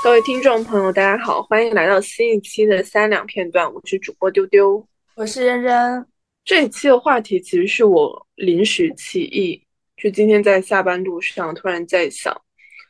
[0.00, 4.86] 各位听众朋友，大家好，欢迎来到新一期的三两片段，我是主播丢丢，
[5.16, 6.06] 我是嫣嫣。
[6.44, 9.60] 这一期的话题其实是我临时起意，
[9.96, 12.34] 就今天在下班路上突然在想，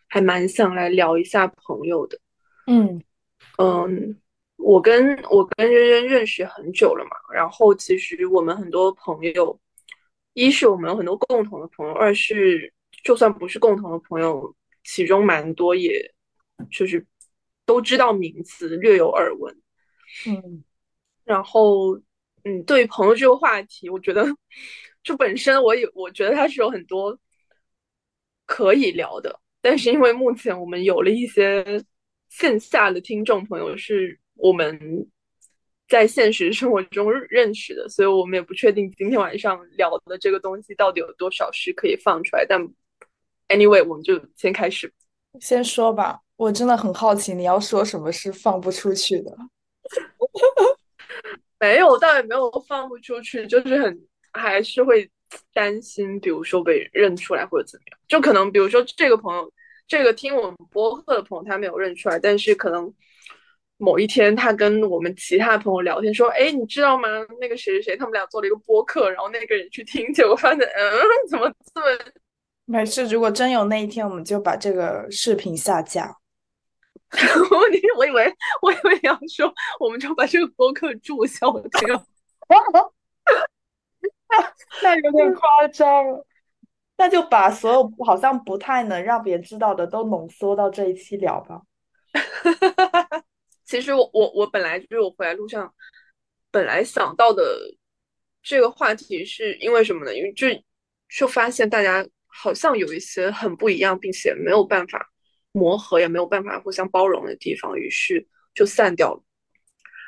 [0.07, 2.21] 还蛮想来聊一下朋友的。
[2.67, 3.03] 嗯
[3.57, 4.15] 嗯，
[4.57, 9.59] 我跟我跟嫣嫣认识很久了嘛，然后其实我们很多朋友，
[10.35, 12.71] 一是我们有很多共同的朋友，二是
[13.03, 16.15] 就算不是共同的朋友，其中蛮多也
[16.71, 17.07] 就是
[17.65, 19.55] 都知道名词，略有耳闻。
[20.27, 20.65] 嗯，
[21.25, 21.97] 然后，
[22.45, 24.27] 嗯，对于朋友这个话题，我觉得
[25.03, 27.19] 就本身我也，我觉得它是有很多
[28.47, 31.85] 可以聊的，但是因为目前我们有了一些
[32.29, 35.07] 线下的听众朋友是我们
[35.89, 42.47] 在现实生活中认识的，所以我们也不确定今天晚上聊的这个东西到底有多少是可以放出来。
[42.47, 42.61] 但
[43.49, 44.93] anyway，我们就先开始。
[45.41, 49.37] 先说吧，我真的很好奇你要说什么是放不出去的。
[51.59, 55.11] 没有，倒也没有放不出去，就是很还是会
[55.53, 57.99] 担心，比如说被认出来或者怎么样。
[58.07, 59.53] 就可能比如说这个朋友，
[59.89, 62.95] 这个听我们播客的朋友，他没有认出来，但是可能
[63.77, 67.09] 某一天他跟我们其他朋友聊天说：“哎，你知道吗？
[67.41, 71.87] 那个谁谁谁，他们俩做了一个播客，然后那个人去听，结果发现，嗯，怎么这么……
[72.67, 76.15] 没事，如果真有那一天，我们就把这个视频下架。”
[77.73, 82.07] 你我以为我以为你要说，我们就把这个播客注销掉。
[84.83, 86.05] 那有点夸张，
[86.97, 91.63] 那就把所有好像不太能让别人知道的都浓缩到这一期聊吧。
[93.65, 95.75] 其实我我我本来就是我回来路上
[96.51, 97.43] 本来想到的
[98.43, 100.15] 这个话题，是因为什么呢？
[100.15, 100.47] 因为就
[101.09, 105.11] 就发现大家好像有一些很不一样，并且没有办法。
[105.53, 109.23] 磨合也没有办法互相包容的地方，于是就散掉了。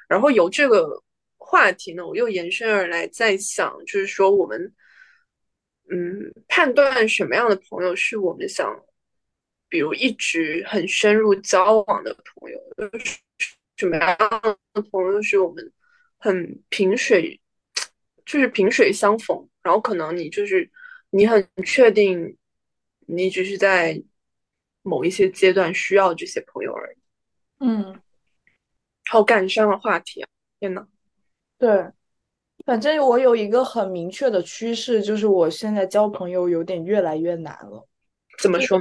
[0.09, 1.03] 然后由这个
[1.37, 4.75] 话题呢，我又延伸而来，在想，就是说我们，
[5.91, 8.69] 嗯，判断什么样的朋友是我们想，
[9.69, 13.19] 比如一直很深入交往的朋友，就是
[13.77, 14.17] 什么样
[14.73, 15.73] 的朋友是我们
[16.19, 17.41] 很萍水，
[18.27, 19.49] 就是萍水相逢。
[19.63, 20.71] 然后可能你就是
[21.11, 22.37] 你很确定，
[23.07, 24.01] 你只是在。
[24.91, 26.97] 某一些阶段需要这些朋友而已。
[27.61, 28.01] 嗯，
[29.09, 30.29] 好感伤的话题啊！
[30.59, 30.85] 天呐，
[31.57, 31.87] 对，
[32.67, 37.87] 反正我有一个很明确的趋势，就是我现在交朋友有点越来越难了。
[38.43, 38.77] 怎么说？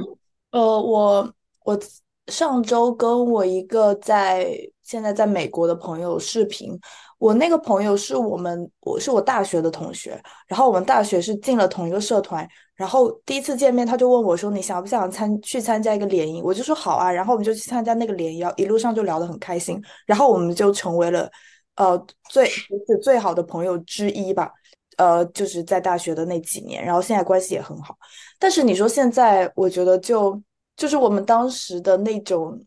[0.50, 1.32] 呃，我
[1.64, 1.78] 我
[2.26, 6.76] 上周跟我一个在现在在美国的朋友视频。
[7.18, 10.18] 我那个朋友是我们，我是我大学的同学，
[10.48, 12.48] 然后我们大学是进了同一个社团，
[12.80, 21.30] 然后第一次见面他就问我说：“你想不想参去参加一个联谊？”我就说好啊，然后我们就去参加那个联谊，一路上就聊得很开心，然后我们就成为了
[21.76, 22.66] 呃最是
[23.02, 24.50] 最好的朋友之一吧，
[24.96, 27.94] 呃，就是在大学的那几年，然后现在关系也很好。
[28.38, 30.42] 但是你说现在，我觉得就
[30.76, 32.58] 就是我们当时的那种。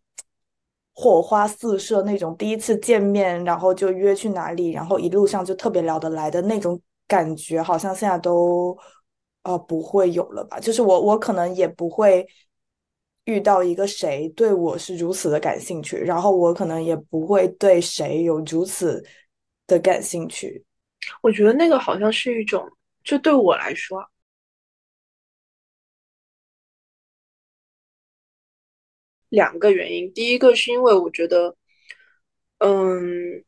[0.95, 8.77] 火花四射那种，第一次见面，然后就约去哪里，然后一路上就特别聊得来的那种感觉，好像现在都
[9.43, 10.59] 呃不会有了吧？
[10.59, 12.25] 就是我我可能也不会
[13.25, 19.03] 遇到一个谁对我是如此的感兴趣，然后我可能也不会对谁有如此
[19.67, 20.63] 的感兴趣。
[21.21, 22.65] 我觉得那个好像是一种，
[23.03, 24.03] 就对我来说。
[29.29, 31.55] 两个原因，第一个是因为我觉得，
[32.59, 33.43] 嗯，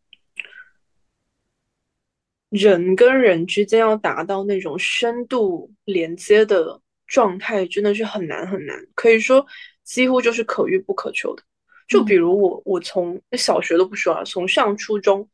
[2.56, 9.46] 人跟人之间要达到那种深度连接的状态，真的是很难很难，可以说
[9.84, 11.44] 几乎就是可遇不可求的。
[11.88, 15.28] 就比如我，我从小学都不说了，从上初中，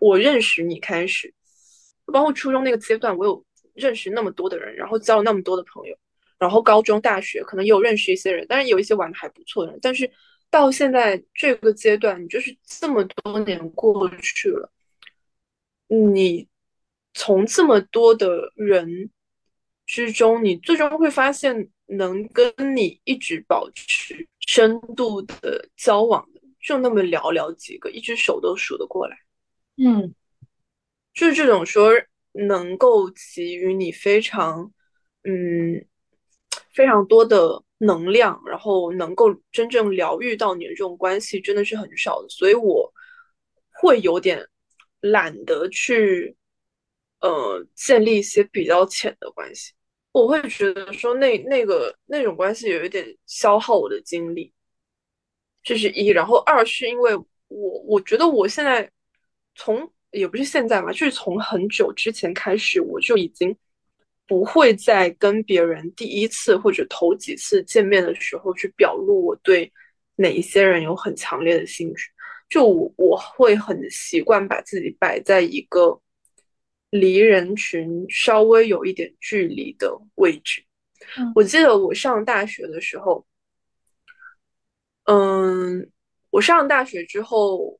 [0.00, 1.32] 我认识你开始，
[2.06, 3.44] 包括初中那个阶段，我有
[3.74, 5.96] 认识那么多的人，然后交了那么多的朋友。
[6.38, 9.78] 然后高中、大学可能也有认识一些人，但是有一些玩的还不错的人。
[9.82, 10.10] 但是
[10.50, 14.70] 到现在这个阶段，你就是这么多年过去了，
[15.90, 16.48] 你
[17.14, 19.10] 从这么多的人
[19.86, 29.16] 之中，你最终会发现，能跟你一直保持深度的交往的，就那么寥寥几个，一只手都数得过来。
[29.76, 30.14] 嗯，
[31.12, 31.90] 就是这种说
[32.32, 34.72] 能够给予你非常，
[35.24, 35.84] 嗯。
[36.72, 42.28] 非常多的能量，然后能够真正疗愈到你的这种关系，真的是很少的。
[42.28, 42.90] 所以我
[43.72, 44.46] 会有点
[45.00, 46.36] 懒得去，
[47.20, 49.72] 呃，建立一些比较浅的关系。
[50.12, 54.52] 我会觉得说，那那个那种关系有一点消耗我的精力。
[55.62, 56.08] 这是一。
[56.08, 57.14] 然后二是因为
[57.48, 58.90] 我我觉得我现在
[59.54, 63.56] 从也不是现在嘛，就是从很久之前开始，我就已经
[64.26, 69.72] 不会再跟别人第一次或者头几次见面的时候去表露我对
[70.16, 72.10] 哪一些人有很强烈的兴趣。
[72.50, 75.98] 就我我会很习惯把自己摆在一个
[76.90, 80.64] 离人群稍微有一点距离的位置。
[81.36, 83.24] 我记得我上大学的时候，
[85.04, 85.90] 嗯，
[86.30, 87.78] 我上大学之后，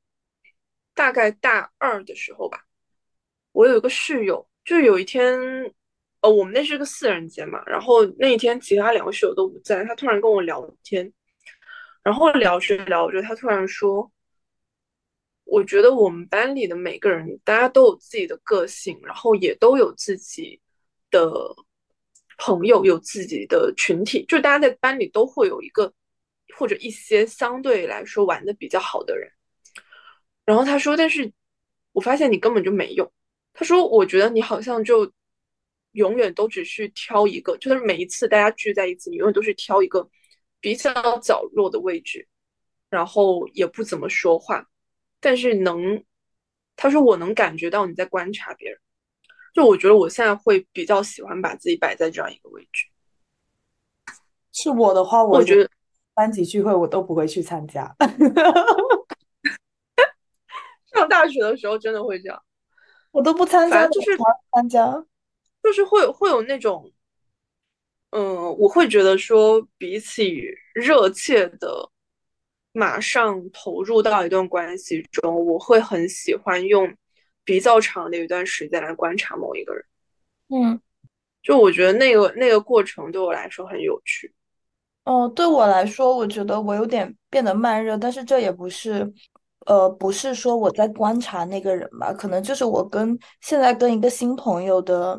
[0.95, 2.65] 大概大二的时候吧，
[3.51, 5.37] 我有一个室友，就有一天，
[6.21, 11.13] 呃，我们那是个四人间嘛，然后那一天其他两个室友都不在，他突然跟我聊天，
[12.05, 14.09] 然后聊着聊着，他突然说。
[15.51, 20.61] 我觉得我们班里的每个人，大家都有自己的个性，然后也都有自己
[21.11, 21.29] 的
[22.39, 25.93] 朋友，有自己的群体，就大家在班里都会有一个
[26.57, 29.29] 或者一些相对来说玩的比较好的人。
[30.45, 31.33] 然后他说：“但是
[31.91, 33.13] 我发现你根本就没有。”
[33.53, 35.13] 他说：“我觉得你好像就
[35.93, 40.09] 永远都只是挑一个，就是每一次大家聚在一起，你永远都是挑一个
[40.61, 42.29] 比较角落的位置，
[42.89, 44.65] 然后也不怎么说话。”
[45.21, 46.03] 但是能，
[46.77, 48.79] 他说我能感觉到你在观察别人，
[49.55, 52.87] 就我觉得我现在会比较喜欢把自己摆在这样一个位置。
[54.53, 55.71] 是我的话，我觉得
[56.15, 57.95] 班级聚会我都不会去参加。
[60.93, 62.43] 上大学的时候真的会这样，
[63.11, 64.17] 我都不参加，就是
[64.53, 65.05] 参加，
[65.63, 66.91] 就是会会有那种，
[68.11, 70.43] 嗯，我会觉得说比起
[70.75, 71.91] 热切的。
[72.73, 76.89] 马上投入到一段关系中，我会很喜欢用
[77.45, 79.85] 比较长的一段时间来观察某一个人。
[80.49, 80.81] 嗯，
[81.43, 84.33] 就我觉得那个那个过程对我来说很有趣。
[85.05, 89.13] 哦，对我来说，我觉得我有点变得慢热，但是这也不是，
[89.67, 95.19] 呃，不是说我在观察那个人吧，可能就是我跟现在跟一个新朋友的，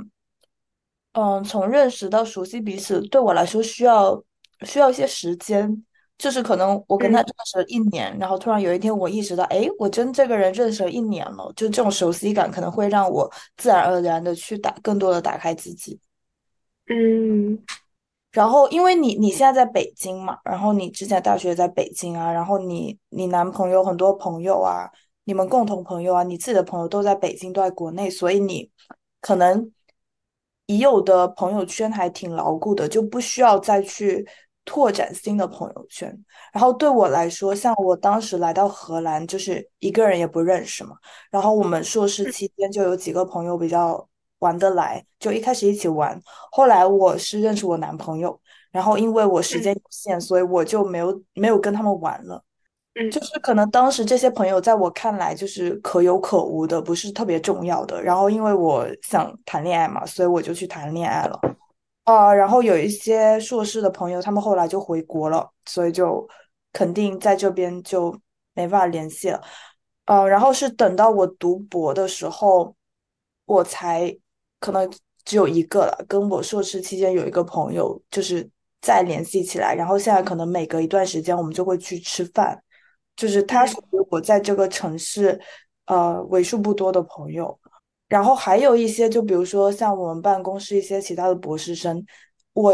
[1.13, 4.23] 嗯，从认识到熟悉彼此，对我来说需要
[4.61, 5.83] 需要一些时间。
[6.21, 13.27] 就是可能我跟他认识了一年，然后突然有一天我意识到，哎，我跟这个人认识了一年了，就这种熟悉感可能会让我
[13.57, 15.99] 自然而然的去打更多的打开自己。
[16.87, 17.57] 嗯，
[18.31, 24.87] 然后因为你你现在在北京嘛，然后你之前大学在北京啊，然后你你男朋友很多朋友啊，
[25.23, 28.69] 你们共同朋友啊，你自己的朋友都在北京，都在国内，所以你
[29.21, 29.71] 可能
[30.67, 34.27] 已有的朋友圈还挺牢固的，就不需要再去。
[34.63, 36.15] 拓展新的朋友圈，
[36.53, 40.95] 然后对我来说，像我当时来到荷兰，就是一个人也不认识嘛。
[41.31, 44.07] 然后我们硕士期间就有几个朋友比较
[44.39, 46.21] 玩得来，就一开始一起玩。
[46.51, 48.39] 后来我是认识我男朋友，
[48.71, 52.43] 然后因为我时间有限，所以我就没有没有跟他们玩了。
[52.93, 58.01] 嗯，就是可能当时这些朋友在我看来就是可有可无的，不是特别重要的。
[58.01, 61.39] 然后因为我想谈恋爱嘛，所以我就去谈恋爱了。
[62.03, 66.27] 啊，然后有一些硕士的朋友，他们后来就回国了，所以就
[66.73, 68.11] 肯定在这边就
[68.53, 69.41] 没办法联系了。
[70.05, 72.75] 呃，然后是等到我读博的时候，
[73.45, 74.13] 我才
[74.59, 74.91] 可能
[75.23, 76.05] 只有一个了。
[76.07, 78.49] 跟我硕士期间有一个朋友，就是
[78.81, 82.61] 再联系起来，然后现在可能每隔一段时间我们就会去吃饭，
[83.15, 85.39] 就是他属于我在这个城市
[85.85, 87.57] 呃为数不多的朋友。
[88.11, 92.05] 然后还有一些，就比如说像我们办公室一些其他的博士生，
[92.51, 92.73] 我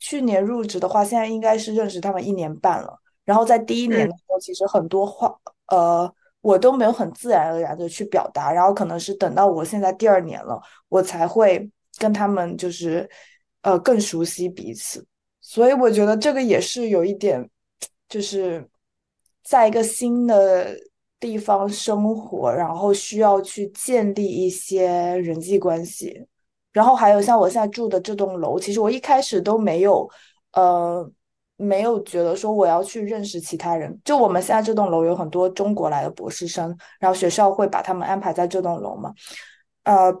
[0.00, 2.98] 去年入职的话，现在应该是认识他们一年半了。
[3.26, 8.50] 然后在第一年的时候，其实很多话，呃，我都没有很自然而然的去表达。
[8.50, 13.06] 然后可能是等到我现在第二年了，我才会跟他们就是，
[13.60, 15.06] 呃，更熟悉彼此。
[15.42, 17.46] 所以我觉得这个也是有一点，
[18.08, 18.66] 就是
[19.42, 20.74] 在一个新的。
[21.24, 26.22] 地方生活，然后需要去建立一些人际关系，
[26.70, 30.06] 然后还有像我现在住的这栋楼，其实我一开始都没有，
[30.52, 31.10] 呃，
[31.56, 33.98] 没有觉得说我要去认识其他人。
[34.04, 39.10] 就我们现在这栋楼有很多中国来的博士生，然后学校会把他们安排在这栋楼嘛，
[39.84, 40.12] 呃，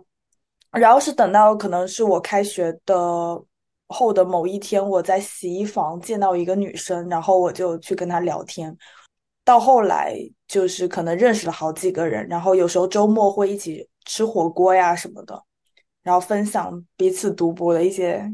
[0.72, 3.38] 然后是等到可能是我开学的
[3.88, 8.74] 后的某一天，我在洗衣房见到一个女生，然后我就去跟她聊天。
[9.44, 15.44] 到后来就是可能认识了好几个人，然后有时候周末会一起吃火锅呀什么的，
[16.02, 18.30] 然后分享彼此读博的一些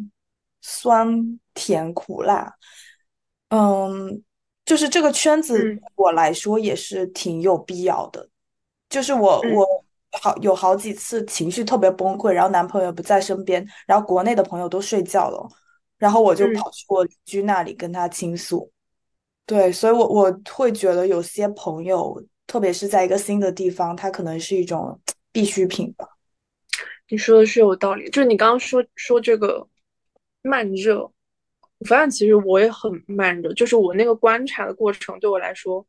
[0.60, 2.54] 酸甜苦辣。
[3.48, 4.22] 嗯，
[4.64, 8.28] 就是这个圈子我来说也是挺有必要的。
[8.88, 9.66] 就是我我
[10.20, 15.48] 好有好几次情绪特别崩溃，然后男朋友不在身边，然后国内的朋友都睡觉了，
[15.98, 18.70] 然后我就跑去我邻居那里跟他倾诉。
[19.50, 24.96] 对，所以我我会觉得有些朋友，特别是在一个新的地方，他可能是一种
[25.32, 26.06] 必需品吧。
[27.08, 29.66] 你说的是有道理，就是你刚刚说说这个
[30.42, 31.02] 慢热，
[31.78, 35.84] 我发现其实我也很慢热，就是我那个观察的过程对我来说，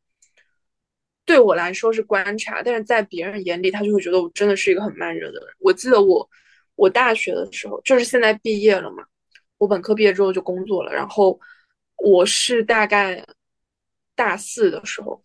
[1.24, 5.48] 对我来说是观察，但是在别人眼里，他就会觉得我真的是一个很慢热的人。
[5.60, 6.28] 我记得我
[6.74, 9.04] 我大学的时候，就是现在毕业了嘛，
[9.58, 11.38] 我本科毕业之后就工作了，然后
[11.98, 13.24] 我是大概
[14.14, 15.24] 大四的时候。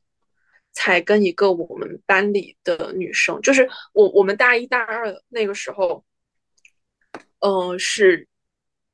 [0.74, 6.06] 才跟一个我们班里的女生，就是我我们大一大二那个时候，
[7.39, 8.27] 嗯，是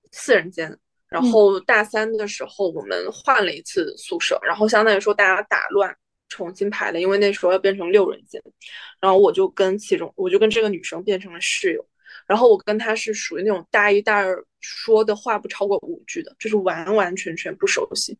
[0.10, 0.78] 四人间，
[1.10, 5.94] 然后大三的时候我们换了一次宿舍，然后相当于说大家打乱
[6.30, 8.42] 重新排了，因为那时候要变成六人间，
[9.02, 11.86] 然后我就跟其中我就跟这个女生变成了室友，
[12.26, 18.18] 然后我跟她是属于那种大一大二说的话不超过五句的，就是完完全全不熟悉。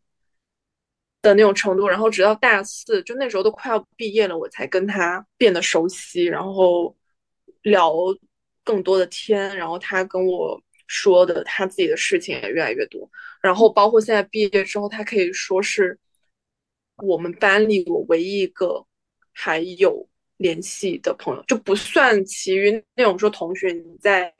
[1.24, 6.94] 的那种程度，然后直到大四，就那时候都快要毕业了，我才跟他变得熟悉，然后
[7.62, 7.94] 聊
[8.62, 15.98] 更多的天，然后他跟我说的他自己的事情也越来越多，然后包括现在毕业之后，他可以说是
[16.98, 18.84] 我们班里我唯一一个
[19.32, 24.32] 还有联系的朋友，就不算其余那种说同学你在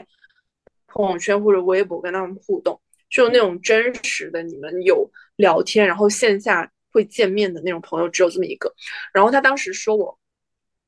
[0.87, 2.79] 朋友圈或者微博跟他们互动，
[3.15, 6.69] 就那种真实的你们有聊天，然后线下。
[6.95, 8.73] 会见面的那种朋友只有这么一个，
[9.13, 10.17] 然后他当时说我，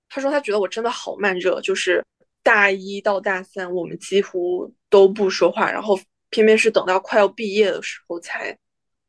[0.09, 2.01] 他说他觉得我真的好慢热，就是
[2.45, 5.99] 大一到大三我们几乎都不说话，然后
[6.31, 8.57] 偏偏是等到快要毕业的时候才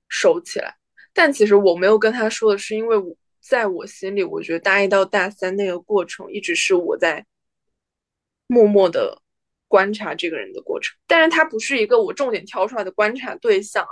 [0.10, 0.76] 熟起来。
[1.14, 7.24] 但其实我没有跟他说的是，因为我在我心里，我觉得大一到大三那个过程一直是我在
[8.48, 9.22] 默默的
[9.68, 13.86] 观察这个人的过程，但是他不是一个我重点挑出来的观察对象，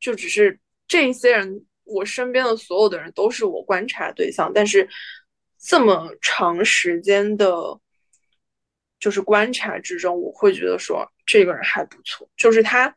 [0.00, 1.64] 就只是这一些人。
[1.84, 4.88] 我身边的所有的人都是我观察对象，但是
[5.58, 7.52] 这么长时间的，
[9.00, 12.26] 就是观察之中，我会觉得说这个人还不错。
[12.36, 12.94] 就是他，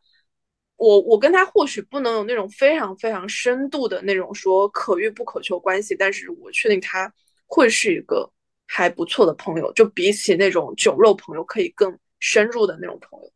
[0.77, 7.11] 我我跟他或许不能有那种非常非常深度的那种说可遇不可求关系，但是我确定他
[7.47, 8.31] 会是一个
[8.67, 13.31] 还不错的朋友，就比起那种酒肉朋友可以更深入的那种朋友。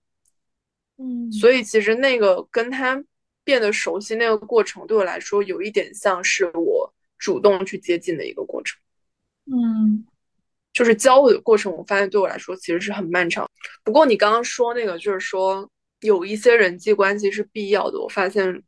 [0.97, 3.03] 嗯，所以其实那个跟他。
[3.45, 8.79] 变得熟悉那个过程对我来说有一点像是我主动去接近的一个过程，
[9.45, 10.05] 嗯，
[10.71, 13.49] 就是交友的过程，我发现对我来说其实是很漫长。
[13.83, 15.67] 不过你刚刚说那个，就是说
[16.01, 18.61] 有一些人际关系是必要的，我发现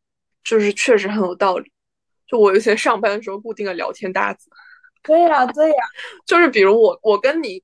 [0.44, 1.72] 就是确实很有道理。
[2.26, 4.50] 就我有些上班的时候固定的聊天搭子，
[5.04, 5.76] 对呀对呀，
[6.26, 7.62] 就是比如我我跟你，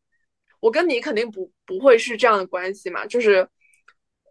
[0.68, 3.48] 我跟你肯定不不会是这样的关系嘛，就是。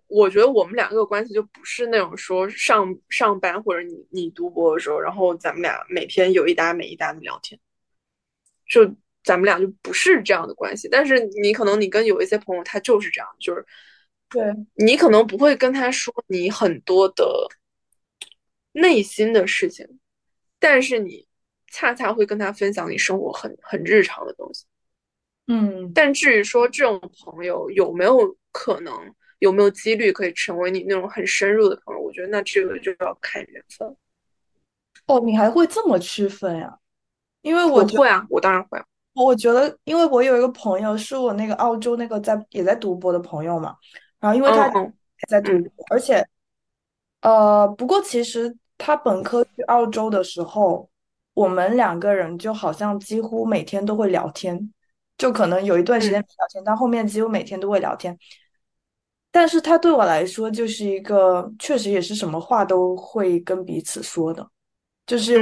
[0.09, 7.59] 我觉得我们两个关系就不是那种说上上班或者你你读博的时候，然后咱们俩每天有一搭没一搭的聊天，
[8.69, 8.89] 就
[9.25, 10.89] 咱们俩就不是这样的关系。
[10.89, 13.67] 但是你可能你跟有一些朋友他就是这样，就是
[14.29, 14.45] 对
[14.77, 17.49] 你可能不会跟他说你很多的
[18.71, 19.85] 内心的事情，
[20.61, 21.27] 但是你
[21.73, 24.67] 恰恰会跟他分享你生活很很日常的东西。
[25.49, 28.93] 嗯，但至于说这种朋友有没有可能？
[29.41, 32.01] 有没有几率可以成为你那种很深入的朋友？
[32.01, 33.95] 我觉得那这个就要看缘分。
[35.07, 36.79] 哦，你还会这么区分呀？
[37.43, 38.83] 因为我会啊，我当然会。
[39.13, 43.77] 我觉得，因为我有一个朋友是我那个澳洲那个在也在读博的朋友嘛，
[44.19, 44.93] 然后因为他也
[45.29, 46.27] 在读博，而且，
[47.21, 50.89] 呃，不过其实他本科去澳洲的时候，
[51.35, 54.73] 我们两个人就好像几乎每天都会聊天，
[55.19, 58.17] 就可能有一段时间没聊天，但后面几乎每天都会聊天。
[59.31, 64.49] 但是他对我来说就是一个，确实也是什么话都会跟彼此说的，
[65.07, 65.35] 就是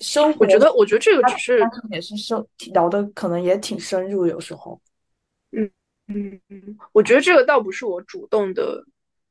[0.00, 0.38] 生活。
[0.40, 1.60] 我觉得，我觉得这个只是
[1.90, 4.80] 也是生聊的，可能也挺深入，有时候。
[5.50, 5.70] 嗯
[6.06, 8.82] 嗯嗯，我觉得这个倒不是我主动的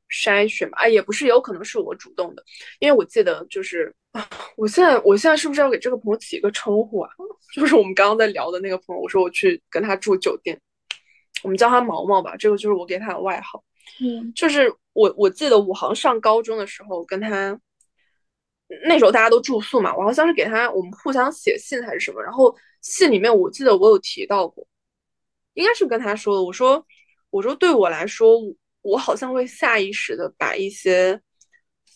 [0.08, 2.44] 筛选吧，啊，也不是，有可能是我主动的，
[2.78, 7.10] 因为我记得就是啊，我现在我现在是不是要给这个朋友起一个称呼啊？
[7.54, 10.60] 就是我们刚刚在聊的那个朋友，我说我去跟他住酒店，
[11.42, 13.62] 我们叫他毛毛吧，这个就是我给他的外号。
[14.00, 17.58] 嗯，就是我，我记得我好像上高中的时候跟他，
[18.86, 24.66] 那时候大家都住宿嘛，我好像是给他，我们互相写信还是什么，然后信里面我记得我有提到过，
[25.54, 26.84] 应该是跟他说的，我说，
[27.30, 28.38] 我说对我来说，
[28.82, 31.18] 我好像会下意识的把一些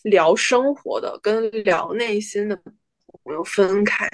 [0.03, 4.07] 聊生活的跟聊内心的朋友分开，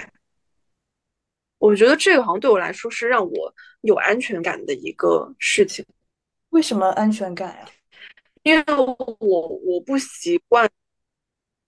[1.58, 5.84] 我觉得这个好像对我来说是让我有安全感的一个事情。
[6.50, 7.68] 为什么安全感呀？
[8.42, 8.64] 因为
[9.18, 10.68] 我我不习惯，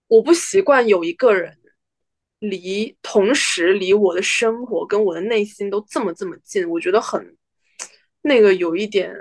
[0.06, 1.56] 我不习惯有一个人
[2.38, 7.36] 离同时离我的生活跟我的内心都这么这么近，我觉得很
[8.22, 9.14] 那个有一点，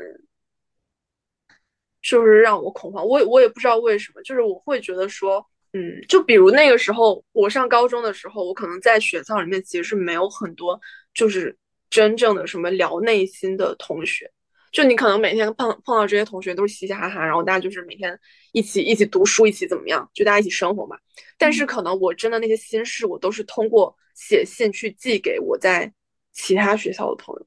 [2.01, 3.05] 就是让我恐慌。
[3.05, 10.79] 我也我也不知道为什么，就是我会觉得说，嗯，就比如那个时候我上高中的时候，我可能在学校里面其实是没有很多
[11.13, 11.55] 就是
[11.89, 14.31] 真正的什么聊内心的同学。
[14.71, 18.17] 就你可能每天碰碰到这些同学都是嘻嘻哈哈，然后大家就是每天
[18.53, 20.97] 一起一起读书，一起怎么样，就大家一起生活嘛。
[21.37, 25.91] 但是可能我真的那些心事，我都是通过写信去寄给我在
[26.31, 27.45] 其他学校的朋友。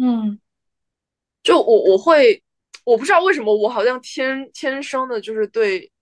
[0.00, 0.40] 嗯，
[1.44, 2.42] 就我我会，
[2.88, 5.92] 我不知道为什么，我好像天天生的就是对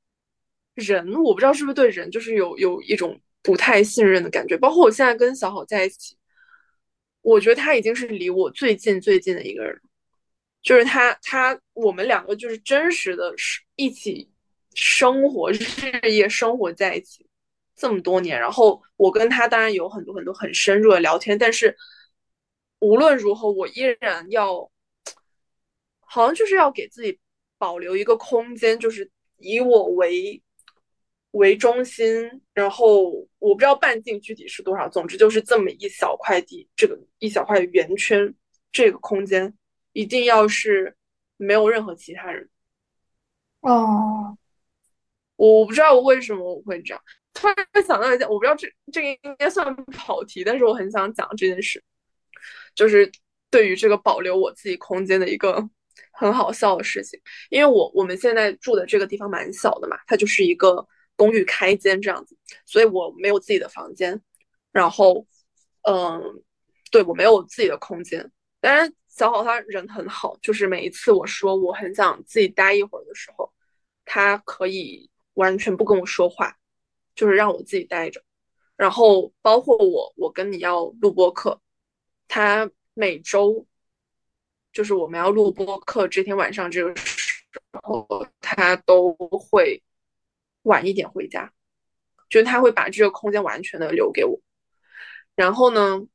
[0.75, 4.57] 人，我不知道是不是对人，就是有有一种不太信任的感觉。
[4.57, 6.17] 包括我现在跟小好在一起，
[7.23, 9.77] 我觉得他已经是离我最近最近的一个人。
[10.63, 14.31] 就是他，他我们两个就是真实的，是一起
[14.75, 15.59] 生活、日
[16.09, 17.27] 夜生活在一起
[17.75, 18.39] 这么多年。
[18.39, 21.77] 然后我跟他当然有很多很多很深入的聊天，但是
[22.79, 24.71] 无论如何，我依然要，
[26.07, 27.19] 好像就是要给自己
[27.59, 30.43] 保留一个空间，就是以我为
[31.33, 32.41] 为中心。
[32.55, 38.35] 然后我不知道半径具体是多少，总之就是这么一小块地，这个一小块圆圈，
[38.73, 39.53] 这个空间。
[39.93, 40.95] 一定要是
[41.39, 42.47] 没有任何其他人
[43.61, 44.37] 哦，
[45.37, 47.03] 我不知道为什么我会这样。
[47.33, 51.83] 突然想到一件，我不知道这这个应该算跑题，但是我很想讲这件事，
[52.75, 53.11] 就是
[53.49, 55.67] 对于这个保留我自己空间的一个
[56.13, 57.21] 很好笑的事情。
[57.51, 60.87] 因为我我们现在住的这个地方蛮小的嘛，它就是一个
[61.17, 64.21] 公寓开间这样子，所以我没有自己的房间。
[64.73, 65.27] 然后，
[65.83, 66.43] 嗯，
[66.91, 68.93] 对我没有自己的空间，当然。
[69.09, 73.51] 小好他人很好，就是每一次我说我很想自己待一会儿的时候，
[74.05, 76.55] 他可以完全不跟我说话，
[77.15, 78.23] 就是让我自己待着。
[78.77, 81.59] 然后包括我，我跟你要录播课，
[82.29, 83.67] 他每周
[84.77, 87.43] 就是我们要录播课这天晚上这个时
[87.83, 88.07] 候，
[88.43, 89.83] 他都会
[90.65, 91.51] 晚一点回家，
[92.29, 94.39] 就他会把这个空间完全的留给我。
[95.35, 96.07] 然后呢？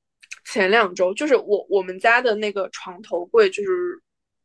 [0.46, 4.02] 前两周就是我我们家的那个床头柜，就是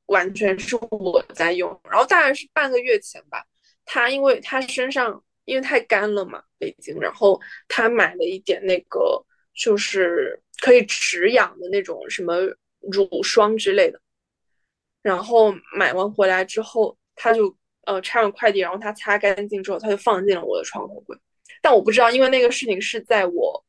[0.06, 1.68] 完全是我在用。
[1.84, 3.44] 然后大概是半个月前吧，
[3.84, 9.22] 他因为他身上因为太干了嘛，北京，然后他买了一点那个
[9.54, 12.36] 就是可以止痒的那种什么
[12.80, 14.00] 乳霜之类的。
[15.06, 21.16] 然后买完回来之后，他就呃拆完快递，然后他擦干净之后，他就放进了我的床头柜。
[21.62, 23.62] 但我不知道，因为那个事情是在我。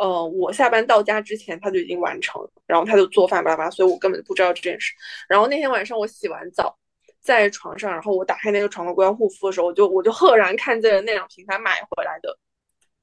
[0.00, 4.94] 呃，我下班到家之前他就已经完成了，然后他就做饭巴拉巴拉，所以我根本就不知道这件事。
[5.28, 6.78] 然后那天晚上我洗完澡，
[7.20, 12.38] 在床上，然后我打开那个床头柜要护肤的时候，我就我就赫然看见了那两瓶他买回来的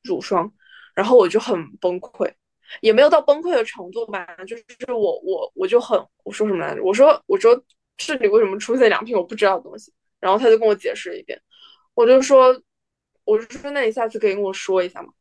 [0.04, 0.50] 乳霜，
[0.96, 2.32] 然后我就很崩溃，
[2.82, 6.84] 也没有到崩溃的程度吧，就是我我我就很我说什么来着？
[6.84, 7.64] 我说我说
[7.98, 9.94] 这里为什么出现两瓶我不知道的东西？
[10.20, 11.42] 然后他就跟我解释了一遍，
[11.94, 12.62] 我就说
[13.24, 15.14] 我就说那你下次可以跟我说一下吗？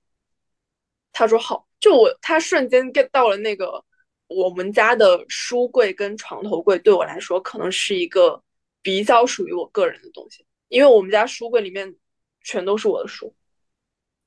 [1.12, 3.84] 他说好，就我他瞬间 get 到了那个
[4.26, 8.42] 我们家的书柜跟床头柜对我来说可能是一个
[8.82, 11.94] 比较属于我个人的东西，因为我们家书柜里面
[12.40, 13.34] 全都是我的书，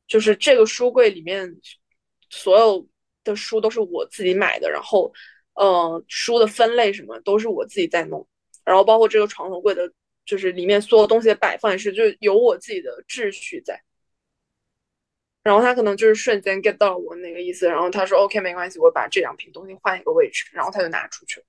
[0.07, 1.59] 就是这个书柜里面
[2.29, 2.87] 所有
[3.31, 5.13] 的书都是我自己买的，然后
[5.53, 8.27] 呃书的分类什么都是我自己在弄，
[8.65, 9.91] 然后包括这个床头柜的，
[10.25, 13.81] 就是里面所有东西的摆放也是就是有我自己的秩序在。
[15.43, 21.45] 然后他可能就是瞬间 get 到我那个意思，然后他说 OK 没关系，我把这两瓶东西换一个位置，然后他就拿出去了。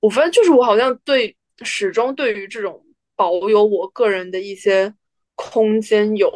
[0.00, 2.84] 我发现就是我好像对始终对于这种
[3.16, 4.94] 保有我个人的一些
[5.34, 6.30] 空间有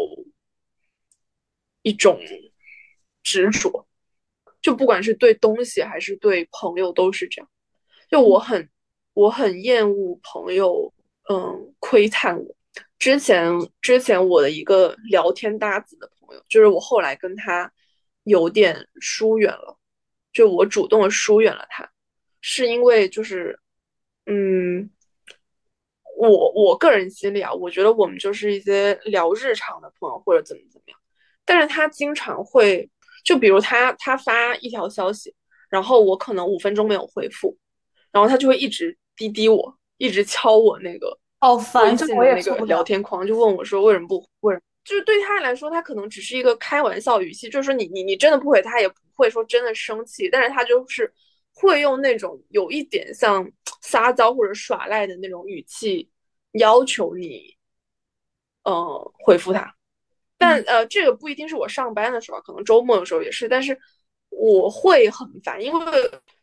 [1.83, 2.19] 一种
[3.23, 3.87] 执着，
[4.63, 7.51] 就不管是对东西还是对朋友都是这样。
[8.09, 8.69] 就我很
[9.13, 10.91] 我很厌恶朋友
[11.29, 12.57] 嗯窥探我。
[12.99, 16.43] 之前之前我的一个聊天搭子的朋友。
[16.49, 17.71] 就是我后来跟他
[18.23, 19.77] 有点疏远了，
[20.33, 21.87] 就我主动的疏远了他，
[22.41, 23.59] 是因为就是，
[24.25, 24.89] 嗯，
[26.17, 30.99] 我我个人心里啊，我觉得我们就是一些聊日常的朋友或者怎么怎么样，
[31.45, 32.89] 但是他经常会，
[33.23, 35.35] 就比如他他发一条消息，
[35.69, 37.57] 然后我可能五分钟没有回复，
[38.11, 44.63] 然后他就会一直滴滴我，一直敲我那个好烦，就我那个聊天框，就问我说为什么不为什么。
[44.85, 51.13] 就是对他来说，他可能只是一个开玩笑语气，就是说你你你真的不回，他也不会说真的生气，但是他就是
[51.55, 53.49] 会用那种有一点像
[53.81, 56.11] 撒娇或者耍赖的那种语气
[56.55, 57.57] 要求你，
[58.65, 58.75] 嗯，
[59.25, 59.73] 回复他。
[60.43, 63.49] 但呃，这个不一定是我上班的时候，可能周末的时候也是。
[63.49, 63.79] 但是
[64.31, 65.81] 我会很烦，因为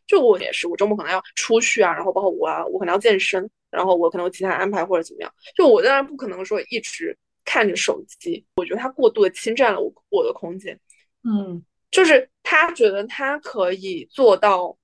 [0.06, 5.30] 就我也是，我周末可能要出去啊，然后包括我啊，我可能要健身，然后我可能有其他安排或者怎么样。
[5.54, 10.80] 就我当然不可能说一直看着手机，我觉得他过度的侵占了我我的空间。
[11.24, 14.74] 嗯，就是他觉得他可以做到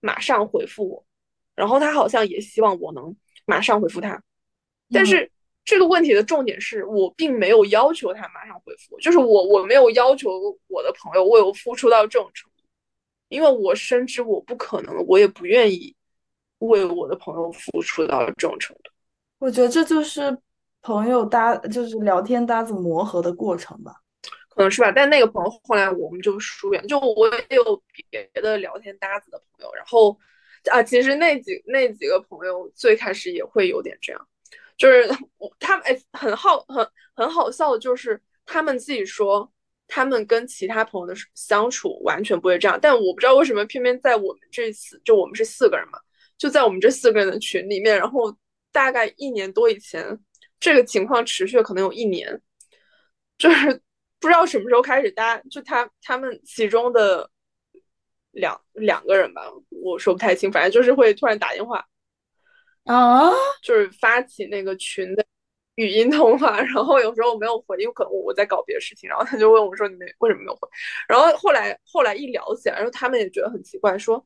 [0.00, 1.06] 马上回复我，
[1.54, 4.22] 然后他好像也希望我能马上回复他，
[4.92, 5.30] 但是。
[5.68, 10.30] 这个问题的重点是我并没有要求他马上回复，就是我我没有要求
[10.66, 12.64] 我的朋友为我付出到这种程度，
[13.28, 15.94] 因为我深知我不可能，我也不愿意
[16.60, 18.90] 为我的朋友付出到这种程度。
[19.40, 20.34] 我觉得这就是
[20.80, 23.92] 朋友搭，就是聊天搭子磨合的过程吧，
[24.48, 24.90] 可能是吧。
[24.90, 30.18] 但那个朋友后来我们就疏远，就我也有别的聊天搭子的朋友，然后
[30.70, 34.28] 啊，其实那几那几个朋友最开始也会有点这样。
[34.78, 35.06] 就是
[35.58, 39.52] 他们哎，很好很很好笑的，就是他们自己说
[39.88, 45.98] 他们跟其他朋友的相处完全不会这样，但我不知道为什么偏偏在我们这次就我们是四个人嘛，
[46.38, 48.34] 就在我们这四个人的群里面，然后
[48.70, 50.18] 大概一年多以前，
[50.60, 52.40] 这个情况持续了可能有一年，
[53.36, 53.82] 就是
[54.20, 57.28] 不知道什么时候开始，大家就他他们其中的
[58.30, 61.84] 两两个人吧，我说不太清，反正就是会突然打电话。
[62.88, 63.30] 啊，
[63.62, 65.24] 就是发起那个群的
[65.74, 70.66] 语音通话， 然后有时候我没有回，因为可能我在搞别的事情，然后他就问我说：“你没为什么没有回？”
[71.06, 74.24] 然后后来后来一聊起来，然后他们也觉得很奇怪，说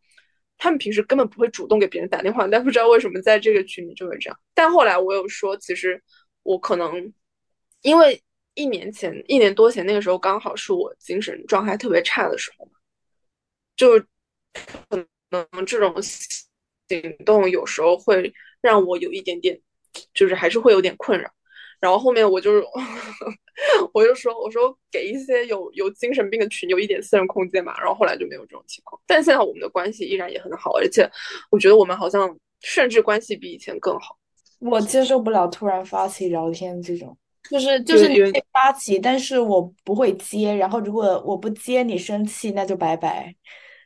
[0.58, 4.38] 他们平时根本不会主动给别人打电话，但不知道为什么在这个群里就会这样。
[4.54, 6.00] 但后来我有说，其实
[6.44, 7.12] 我可能
[7.82, 8.22] 因为
[8.54, 12.72] 一年前一年多前那个时候刚好是我精神状态特别差的时候嘛，
[13.76, 13.98] 就
[14.88, 18.32] 可能这种行动有时候会。
[18.62, 19.60] 让我有一点点，
[20.14, 21.28] 就是还是会有点困扰。
[21.80, 22.52] 然后后面我就
[23.92, 27.76] 我就说，我说给一些有有精神病的群有一点私人空间嘛。
[27.80, 29.02] 然后后来就没有这种情况。
[29.04, 31.10] 但现在我们的关系依然也很好，而且
[31.50, 34.16] 我觉得我们好像甚至关系比以前更好。
[34.60, 37.18] 我接受不了突然发起聊天这种，
[37.50, 40.54] 就是就是你可以发起，但是我不会接。
[40.54, 43.34] 然后如果我不接你生气，那就拜拜。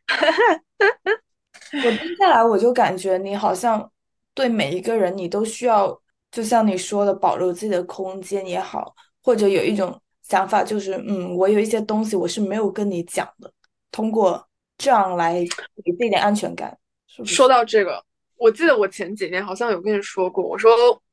[1.72, 3.90] 我接下来我就感觉你好像。
[4.36, 5.98] 对每一个人，你都需要，
[6.30, 13.50] 就像你说的，保留自己的空间也好，或者有一种想法，就是，嗯，我有一些东西我是没有跟你讲的，
[13.90, 14.46] 通过
[14.76, 15.40] 这样来
[15.82, 16.78] 给自己点安全感。
[17.24, 18.04] 说到这个，
[18.36, 20.70] 我记得我前几年好像有跟你说过，我说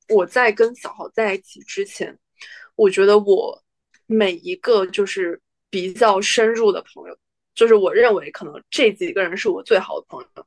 [0.09, 2.13] 我在跟小豪在一起之前，
[2.75, 3.57] 我觉得我
[4.05, 7.17] 每一个就是比较深入的朋友，
[7.55, 10.45] 就是我认为可能这几个人是我最好的朋友，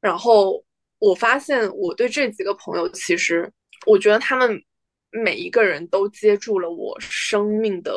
[0.00, 0.64] 然后。
[1.06, 3.52] 我发现我对这几个朋友，其实
[3.84, 4.62] 我觉得他们
[5.10, 7.92] 每一个人都接住了我生命的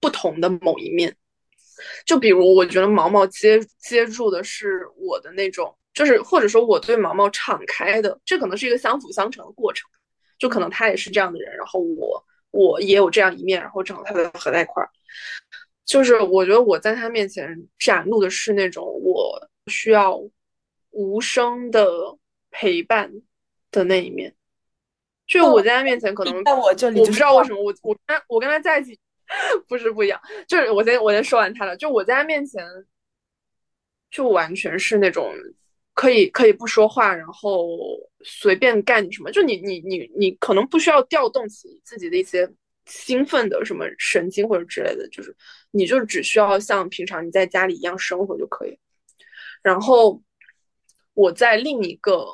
[0.00, 1.12] 不同的某一面。
[2.04, 9.88] 就比如，我觉得毛毛接接住的是我的那种，就是或者说我对毛毛敞开的，这可能是一个相辅相成的过程。
[10.38, 14.88] 就可能他也是这样的人，然后我我也有这样一面，然后正好他们合在一块儿。
[15.84, 17.44] 就是我觉得我在他面前
[17.76, 20.22] 展露的是那种我需要
[20.90, 21.84] 无声的。
[22.58, 23.12] 陪伴
[23.70, 24.34] 的那一面，
[25.26, 28.98] 就我在他面前可能在我这里，我不知道为什么我我跟他我跟他在一起
[29.68, 32.64] 不是不一样，就是我先我先说完他了，就我在他面前
[34.10, 35.34] 就完全是那种
[35.92, 37.68] 可以可以不说话，然后
[38.24, 42.50] 随便干你什么，就你你你你可能不需要调动起自己的一些
[42.86, 45.36] 兴奋的什么神经或者之类的，就是
[45.72, 48.78] 你就只需要像平常你在家里一样生活就可以，
[49.62, 50.22] 然后
[51.12, 52.24] 我在另一个。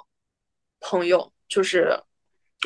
[0.83, 1.97] 朋友就是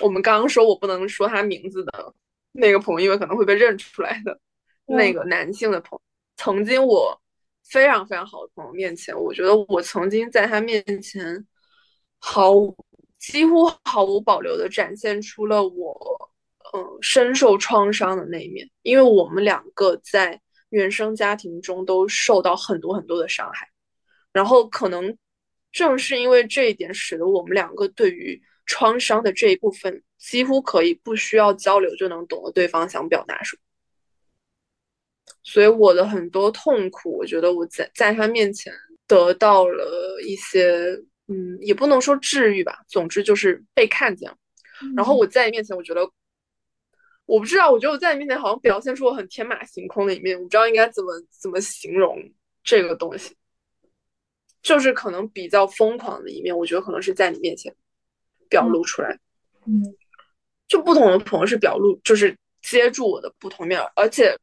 [0.03, 2.15] 我们刚刚说我不能说他名字的
[2.53, 4.41] 那个朋友，因为可能会被认出来的
[4.87, 6.03] 那个男性的朋友。
[6.37, 7.21] 曾经我
[7.65, 11.47] 非常非常好的朋友面前，我觉得我曾经在他面前
[12.19, 12.55] 毫
[13.19, 16.31] 几乎毫无保留的展现出了我
[16.75, 23.69] 嗯深受创伤的那一面，因为我们两个在原生家庭中都受到很多很多的伤害，
[24.33, 25.17] 然后可能。
[25.77, 33.61] 正是因为这一点，使得我们两个对于创伤的这一部分，几乎可以不需要交流就能懂得对方想表达什么。
[35.43, 38.73] 所以我的很多痛苦，我觉得我在在他面前
[39.07, 44.37] 得到了一些，嗯，也不能说治愈吧，总之就是被看见了。
[44.97, 46.11] 然后我在你面前，我觉得，
[47.27, 52.19] 我不知道，我觉得我在你面前好像表现出我很天马行空的一面，我不知道应该怎么怎么形容
[52.65, 53.37] 这个东西。
[54.67, 57.73] 就是可能比较疯狂的一面，我觉得可能是在你面前
[58.49, 59.17] 表露出来。
[59.65, 59.81] 嗯，
[60.67, 64.37] 就不同的朋友是表露，就是接住我的不同面，而且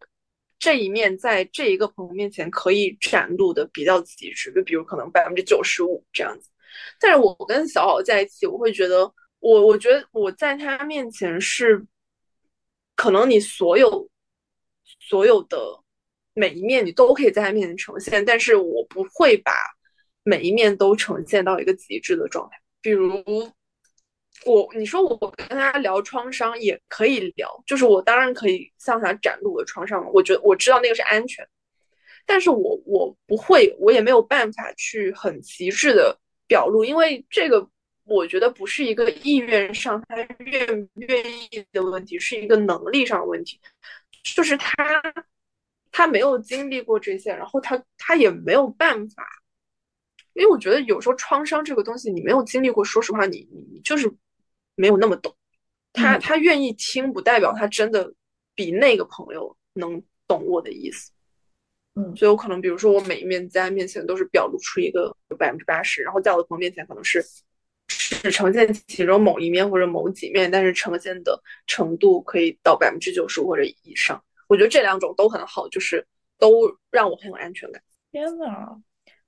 [0.57, 6.49] 这一面在这一个朋友面前可以展露的比较极致，就比如可能百分之九十五这样子。
[7.01, 11.85] 但是我跟小好在一起，我会觉得我我觉得我在他面前是
[12.95, 14.09] 可能你所有
[15.01, 15.57] 所有的
[16.33, 19.51] 每一面你都可以在他面前呈现，但是我不会把
[20.23, 23.23] 每一面都呈现到一个极致的状态，比如。
[24.45, 31.47] 我你说我跟他聊创伤也可以聊，就是我当然可以向他展露我的创伤，我觉得我知道那个是安全，
[32.25, 37.65] 但是我我不会，我也没有办法去很极致的表露，因为这个
[38.03, 43.61] 我觉得不是一个意愿上他愿不愿意的问题，是一个能力上的问题，
[44.35, 45.01] 就是他
[45.89, 49.25] 他没有经历过这些，然后他他也没有办法，
[50.33, 54.13] 因为我觉得有时候创伤这个东西你没有经历过，说实话你你就是。
[54.75, 55.31] 没有那么懂，
[55.93, 58.11] 他他愿意听，不代表他真的
[58.55, 61.11] 比那个朋友能懂我的意思。
[61.93, 67.23] 嗯，所以我可能，比如说，我每一面在他面前都是表露出一个百分之八十，然后在我的朋友面前可能是
[67.87, 74.19] 只呈现其中某一面或者某几面，但是呈现的程度可以到百分之九十或者以上。
[74.47, 76.03] 我觉得这两种都很好，就是
[76.39, 77.79] 都让我很有安全感。
[78.11, 78.81] 天呐！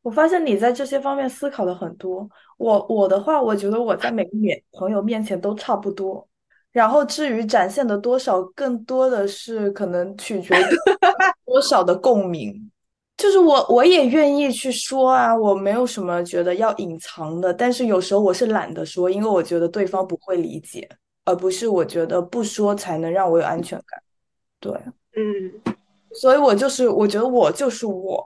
[0.05, 2.29] 我发现你在这些方面思考的很多。
[2.57, 6.25] 我我的话，我觉得我在每个面朋友面前都差不多。
[6.71, 10.63] 然后至于展现的多少，更多的是可能取决于
[11.43, 12.71] 多少的共鸣。
[13.17, 17.51] 就是我我也愿意去说啊，我没有什么觉得要隐藏的。
[17.51, 20.87] 但是有时候我是懒得说，因为我觉得对方不会理解，
[21.23, 24.03] 而不是我觉得不说才能让我有安全感。
[24.59, 24.71] 对，
[25.15, 25.73] 嗯，
[26.13, 28.23] 所以我就是我觉得我就是我，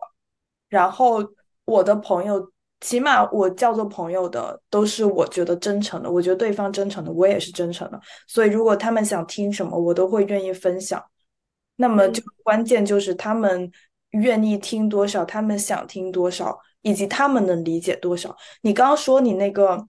[0.68, 1.24] 然后。
[1.70, 2.52] 我的朋友，
[2.82, 6.10] 起码我叫做朋友的，都是我觉得真诚的。
[6.10, 8.00] 我觉得对方真诚的，我也是真诚的。
[8.28, 11.04] 所以，如果他们想听什么，我都会愿意分享。
[11.76, 13.72] 那么，就关键就是他们
[14.12, 18.36] 愿意听多少，他们想听多少，以及他们能理解多少。
[18.62, 19.86] 你刚刚说你那个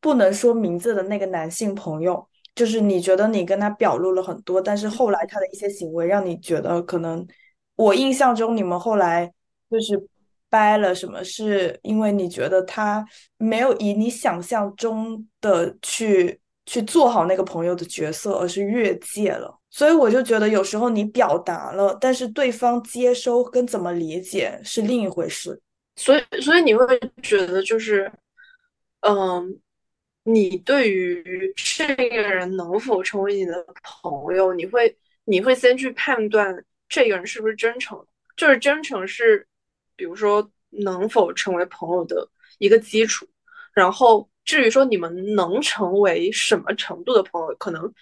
[0.00, 7.26] 不能说名字的那个男性朋友，就是你觉得你跟他表露了很多，但是后来他的一些行为让你觉得可能，
[7.74, 9.32] 我印象中你们后来
[9.68, 10.08] 就是。
[10.50, 11.22] 掰了什么？
[11.24, 13.06] 是因为你觉得他
[13.38, 19.56] 没有以你想象中的去去做好那个朋友的角色，而是越界了。
[19.70, 25.60] 所以我就觉得有时候你表达了，但是对方接收跟怎么理解是另一回事。
[25.94, 26.84] 所以，所以你会
[27.22, 28.10] 觉得就是，
[29.00, 29.60] 嗯，
[30.24, 38.04] 你对于这个人能否成为你的朋友，你会你会先去判断这个人是不是真诚，
[38.36, 39.46] 就是真诚是。
[40.00, 43.28] 比如说，能否成为朋友的一个基础，
[43.74, 47.92] 然后至于说你们能成为什么程度的朋友，可能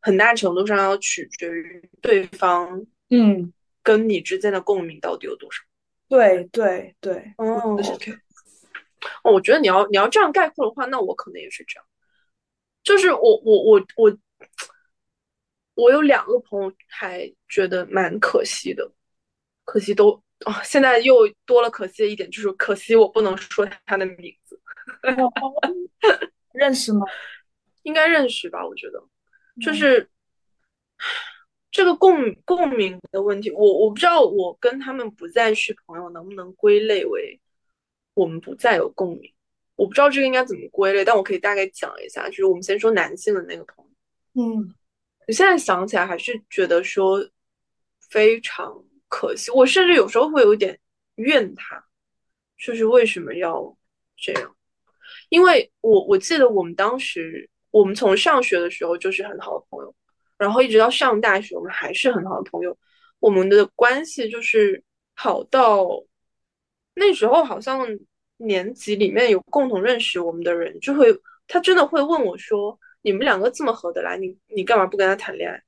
[0.00, 5.60] 很大程度上要取决于对方，嗯，跟你之间的共鸣到底有多少。
[6.08, 8.12] 对对对，嗯，OK。
[9.24, 11.84] 哦，我觉得你要你要这样概括的话，那我可能也是这样。
[12.84, 14.18] 就是我我我我，
[15.74, 18.88] 我有两个朋友还觉得蛮可惜的，
[19.64, 20.22] 可惜都。
[20.46, 24.60] 哦，现在又多了可惜的一点，就是可惜我不能说他的名字。
[26.54, 27.04] 认识吗？
[27.82, 28.64] 应该认识吧？
[28.64, 29.02] 我觉得，
[29.60, 30.08] 就是
[31.70, 37.40] 这个共共鸣的问题，我我不知道我跟他们不再是朋友，能不能归类为
[38.14, 39.32] 我们不再有共鸣？
[39.74, 43.90] 我不知道这个应该怎么归类，但我可以大概讲一下，就是我们先说男性的那个朋友。
[44.42, 44.74] 嗯，
[45.26, 47.28] 你现在想起来还是觉得说
[48.08, 48.84] 非常。
[49.08, 50.78] 可惜，我甚至有时候会有点
[51.16, 51.84] 怨他，
[52.58, 53.76] 就是为什么要
[54.16, 54.54] 这样？
[55.30, 59.94] 因为我我记得我们当时，我们从上学的时候就是很好的朋友，
[60.36, 62.76] 然后一直到上大学，我们还是很好的朋友。
[63.20, 64.82] 我们的关系就是
[65.14, 65.88] 好到
[66.94, 67.86] 那时候，好像
[68.36, 71.06] 年级里面有共同认识我们的人，就会
[71.46, 75.62] 他真的会问我说：“你们两个这么合得来，你你干嘛不跟他谈恋爱？”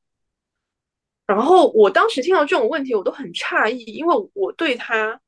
[1.30, 5.20] 然后我当时听到这种问题，我都很诧异，因为我对他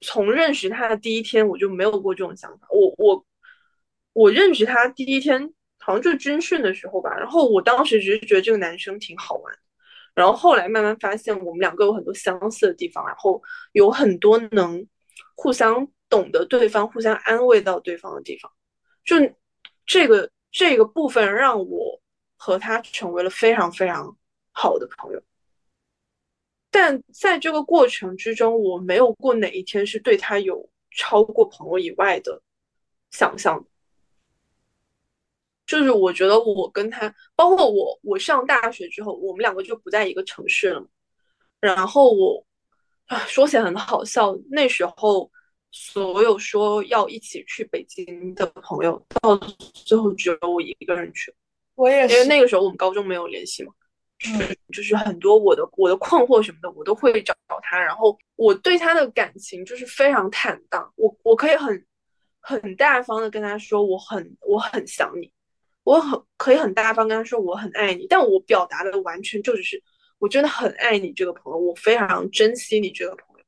[0.00, 2.68] 从认识他的第一天我就没有过这种想法。
[2.70, 3.26] 我我
[4.12, 9.52] 我认识他第一天好像就是军训的时候吧，然后我当时只是觉得这个男生挺好玩，
[10.14, 14.86] 然后后来慢慢发现我们两个有很多相似的地方，然后有很多能
[15.34, 18.52] 互相懂得对方、互相安慰到对方的地方，
[19.04, 19.16] 就
[19.84, 22.00] 这个这个部分让我
[22.36, 24.16] 和他成为了非常非常。
[24.60, 25.22] 好的朋友，
[26.68, 32.42] 但在这个过程之中，我没有过哪一天是对他有超过朋友以外的
[33.12, 33.64] 想象。
[35.64, 40.88] 就是我觉得我跟他，包括我，我上大学之后，我们两个就不在一个城市了嘛。
[41.60, 42.44] 然后我
[43.06, 45.30] 啊，说起来很好笑，那时候
[45.70, 49.36] 所有说要一起去北京的朋友，到
[49.72, 51.32] 最后只有我一个人去。
[51.76, 53.72] 我也是，因为那个时候我们高中没有联系嘛，
[54.18, 57.80] 就是就是很多我的我的困惑什么的，我都会找他。
[57.80, 61.86] 然后我对他的感情就是非常坦荡，我我可以很
[62.40, 65.32] 很大方的跟他说我很我很想你，
[65.84, 69.82] 我很可以很大方跟他说我很爱你，但我表达的完全就只是
[70.18, 73.44] 我真的很爱你这个朋友，我非常珍惜你这个朋友。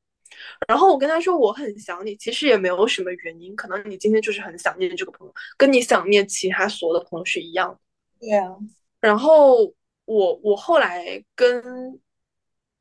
[0.69, 7.79] 然后我跟他说我很想你，其实也没有什么原因，可能你今天就是很想念这个朋友，跟你想念其他所有的朋友是一样的。
[8.21, 8.57] 对啊，
[9.01, 9.75] 然后
[10.11, 12.01] 我我后来跟，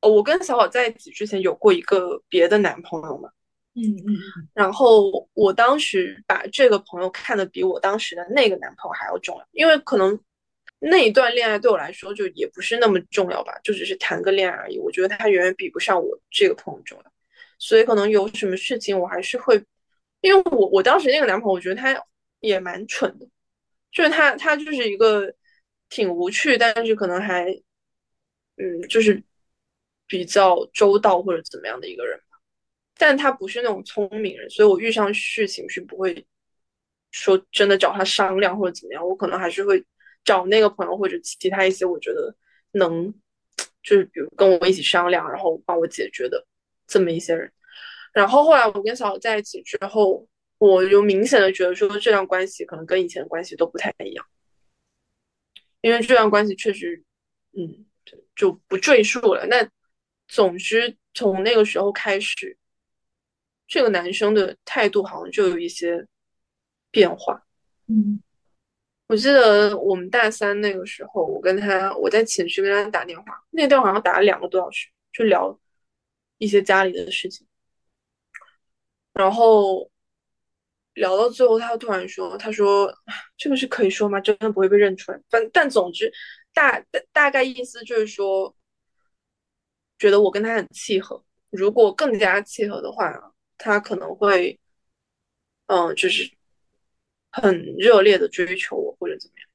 [0.02, 3.30] 我跟小宝在一起之前有过一个别的男朋友嘛，
[3.76, 4.18] 嗯嗯，
[4.52, 10.20] 然后我当时把这个朋友看得比我当时的那个男朋友还要重要，因为可能
[10.80, 14.80] 那一段恋爱对我来说就也不是那么重要吧，就只是谈个恋爱而已。
[14.80, 17.12] 我觉得他远远比不上我这个朋友重要，
[17.60, 19.64] 所以可能有什么事情我还是会，
[20.22, 21.96] 因为我我当时那个男朋友，我觉得他
[22.40, 23.28] 也蛮蠢的。
[23.92, 25.32] 就是他，他就是一个
[25.90, 27.50] 挺无趣，但是可能还，
[28.58, 29.22] 嗯，就是
[30.08, 32.38] 比较周到或者怎么样的一个人吧。
[32.98, 36.26] 但他不是那种聪明人，所以我遇上事情是不会
[37.12, 39.84] 说真的找他商量或者怎么样，我可能还是会
[40.24, 42.36] 找那个朋友或者其他一些我觉得
[42.72, 43.14] 能，
[43.84, 46.46] 就是比如跟我一起商量，然后帮我解决的
[46.88, 47.52] 这么一些人。
[48.14, 50.28] 然后后来我跟小小在一起之后。
[50.60, 54.26] 我就明显的觉得说这段关系可能跟以前的关系都不太一样，
[55.82, 57.04] 因为这段关系确实，
[57.54, 57.86] 嗯，
[58.36, 59.46] 就不赘述了。
[59.48, 59.70] 那
[60.28, 62.58] 总之从那个时候开始，
[63.68, 66.06] 这个男生的态度好像就有一些
[66.92, 67.46] 变化。
[67.88, 68.22] 嗯，
[69.08, 75.60] 我记得我们大三那个时候，我跟他我在寝室跟他打电话，那电话好像打了两个多小时，就聊
[76.38, 77.48] 一些家里的事情，
[79.14, 79.90] 然后。
[81.00, 82.94] 聊到最后，他突然说：“他说
[83.38, 84.20] 这个是可以说吗？
[84.20, 85.20] 真的不会被认出来。
[85.30, 86.12] 但但总之，
[86.54, 88.54] 大大大概意思就是说，
[89.98, 91.24] 觉得我跟他很契合。
[91.52, 94.60] 如果更加契合的话，他可能会，
[95.68, 96.30] 嗯，就是
[97.32, 99.50] 很热烈的追求我或者怎么样。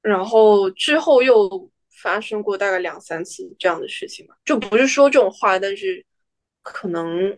[0.00, 1.70] 然后之后又
[2.02, 6.06] 发生过大概两三次这样的事情嘛，就不是说这种话，但是
[6.62, 7.36] 可能。”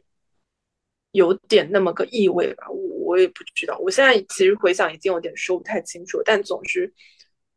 [1.15, 3.79] 有点那么个意味吧，我我也不知道。
[3.79, 6.93] 我现在其实回想已经有点说不太清楚，但总之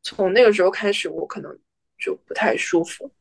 [0.04, 1.52] 从那个时候开始，我可能
[1.98, 3.12] 就不太舒服。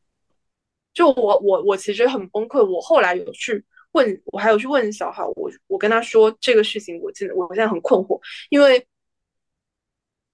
[0.93, 2.63] 就我我我其实很崩溃。
[2.63, 8.21] 我后来有去问，我还有去问小孩，我我跟他说这个事情，我现我现在很困惑，
[8.51, 8.87] 因为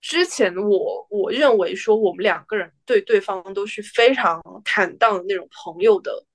[0.02, 6.26] 之前我我认为说我们两个人对对方都是非常坦荡的那种朋友的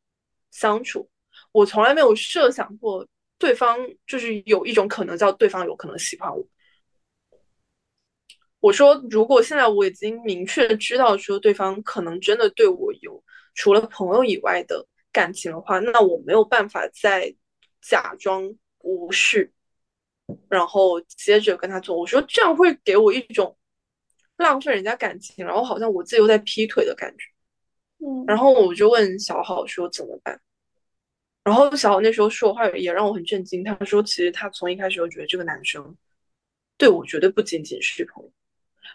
[0.50, 1.07] 相处，
[1.52, 3.07] 我从来没有设想过。
[3.38, 6.44] 对方就是有一种可能，叫对方有可能喜欢我。
[8.61, 13.22] 我说，如果现在我已经明确的知道说对方可能真的对我有
[13.55, 17.33] 除了朋友以外的感情的话，那我没有办法再
[17.81, 19.53] 假装无视，
[20.48, 21.96] 然后接着跟他做。
[21.96, 23.57] 我说这样会给我一种
[24.37, 27.24] 浪费人家感情，然后好像我自己又在劈腿的感觉。
[27.98, 30.40] 嗯，然后我就问小好说怎么办？
[31.49, 33.65] 然后小豪那时候说话也让我很震惊。
[33.65, 35.97] 他说：“其实他从一开始就觉得这个男生
[36.77, 38.31] 对我绝对不仅仅是朋友。”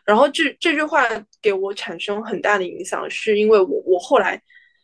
[0.06, 1.02] 然后这这句话
[1.42, 4.40] 给我产生很大的影响，是因为我我后来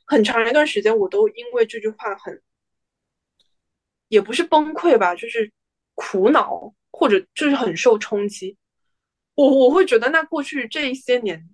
[0.07, 2.41] 很长一段时间我都因为这句话很
[4.07, 5.51] 也不是崩溃吧，就是
[5.93, 8.57] 苦恼或者就是很受冲击。
[9.35, 11.47] 我我会觉得那过去这一些年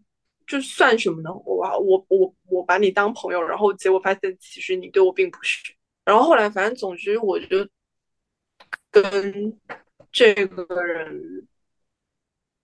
[0.47, 1.29] 就算什么呢？
[1.33, 5.74] 我我我我把你当朋友，然后结果发现其实你对我并不是。
[6.05, 7.67] 然后后来，反正总之，我就
[8.91, 9.59] 跟
[10.11, 11.47] 这个人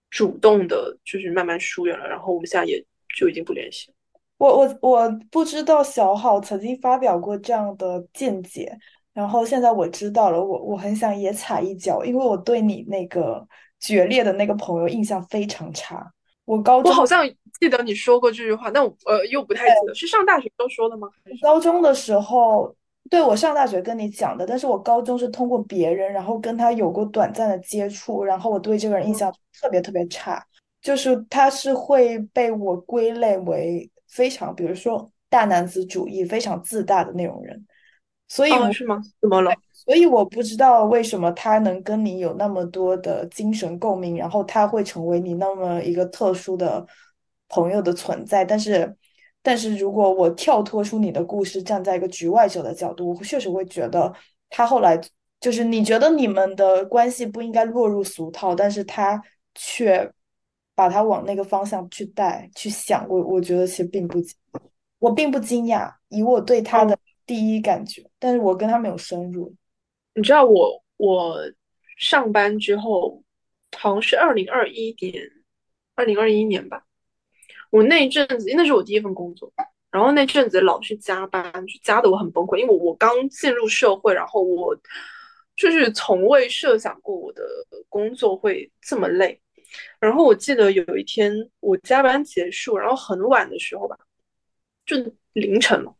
[0.08, 2.06] 主动的，就是慢慢疏远了。
[2.06, 2.82] 然后我们现在也
[3.18, 3.92] 就已经不联系。
[4.38, 8.72] 我我我不知道小好曾经发表过这样的见解，
[9.12, 10.40] 然后现在我知道了。
[10.40, 13.44] 我我很想也踩一脚，因为我对你那个
[13.80, 16.08] 决裂的那个朋友印象非常差。
[16.44, 21.08] 我高中我好像记得你说过这句话，但我呃又不太记得是上大学时候说的吗？
[21.42, 22.72] 高中的时候。
[23.12, 30.42] 对我上大学跟你讲的，但是我高中是通过别人，然后跟他有过短暂的接触，然后我对这个人印象特别特别差，
[30.80, 37.66] 就是他是会被我归类为非常，比如说大男子主义、非常自大的那种人，
[38.28, 38.98] 所以我是吗？
[39.20, 39.52] 怎么了？
[39.74, 46.86] 所以我不知道为什么他能跟你有那么多的精神共鸣，然后他会成为你那么一个特殊的
[47.50, 48.42] 朋友的存在。
[48.42, 48.96] 但是，
[49.42, 54.12] 但是如果我跳脱出你的故事，站在一个局外者的角度，我确实会觉得
[54.48, 55.00] 他后来
[55.40, 59.20] 就是你觉得你们的关系不应该落入俗套，但是他
[59.54, 60.08] 却
[60.74, 63.04] 把他往那个方向去带去想。
[63.08, 64.20] 我我觉得其实并不，
[65.00, 69.52] 我并不惊讶，以我对他的第一感觉，但是我跟他没有深入。
[70.14, 71.36] 你知道我我
[71.98, 73.22] 上班之后，
[73.76, 75.14] 好像是二零二一年，
[75.96, 76.86] 二零二一年吧。
[77.72, 79.50] 我那一阵子，那是我第一份工作，
[79.90, 82.58] 然后那阵子老是加班，就加的我很崩溃。
[82.58, 84.76] 因为我我刚进入社会，然后我
[85.56, 87.42] 就是从未设想过我的
[87.88, 89.40] 工作会这么累。
[89.98, 93.98] 然后我记得有一天我加班结束，然后很晚的时候吧，
[94.84, 94.96] 就
[95.32, 95.96] 凌晨了，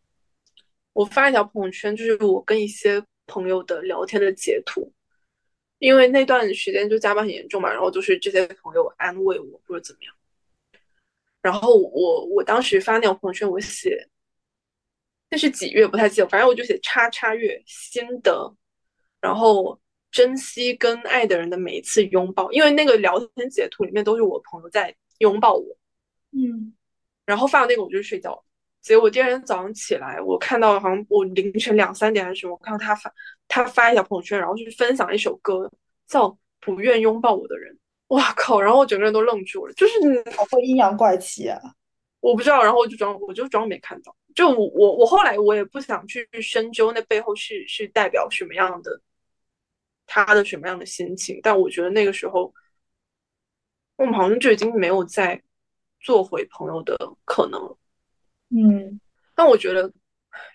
[0.93, 3.03] 我发一条朋友圈，就是我跟一些。
[3.29, 4.93] 朋友的聊天的截图，
[5.79, 10.13] 因为那段时间就加班很严重嘛，然后就是这些朋友安慰我或者怎么样。
[11.43, 14.09] 然后我我当时发那条朋友圈，我写
[15.29, 18.55] 那是几月不太记得，反正我就写叉叉月心得，
[19.21, 19.81] 然后
[20.11, 25.65] 珍惜跟爱的人的每一次拥抱，因为那个聊天截图里面都是我朋友在拥抱我，
[26.31, 26.73] 嗯，
[27.27, 28.45] 然后发了那个我就睡觉。
[28.81, 33.13] 结果第二天早上起来，我看到好像我凌晨两三点还是什么，我看到他发
[33.49, 35.71] 他发一条朋友圈，然后去分享一首歌，
[36.07, 36.29] 叫
[36.61, 37.73] 《不愿拥抱我的人》。
[38.13, 38.61] 哇靠！
[38.61, 39.93] 然后我整个人都愣住了，就是
[40.37, 41.59] 好会阴阳怪气啊！
[42.21, 44.15] 我不知道，然后我就装我就装没看到。
[44.35, 49.01] 就我我我后来我也不想去深究那背后是是代表什么样的
[50.07, 52.53] 他的什么样的心情，但我觉得那个时候
[53.97, 55.43] 我们好像就已经没有再
[56.01, 56.95] 做回朋友的
[57.25, 57.79] 可能了。
[58.51, 59.01] 嗯，
[59.35, 59.91] 但我觉得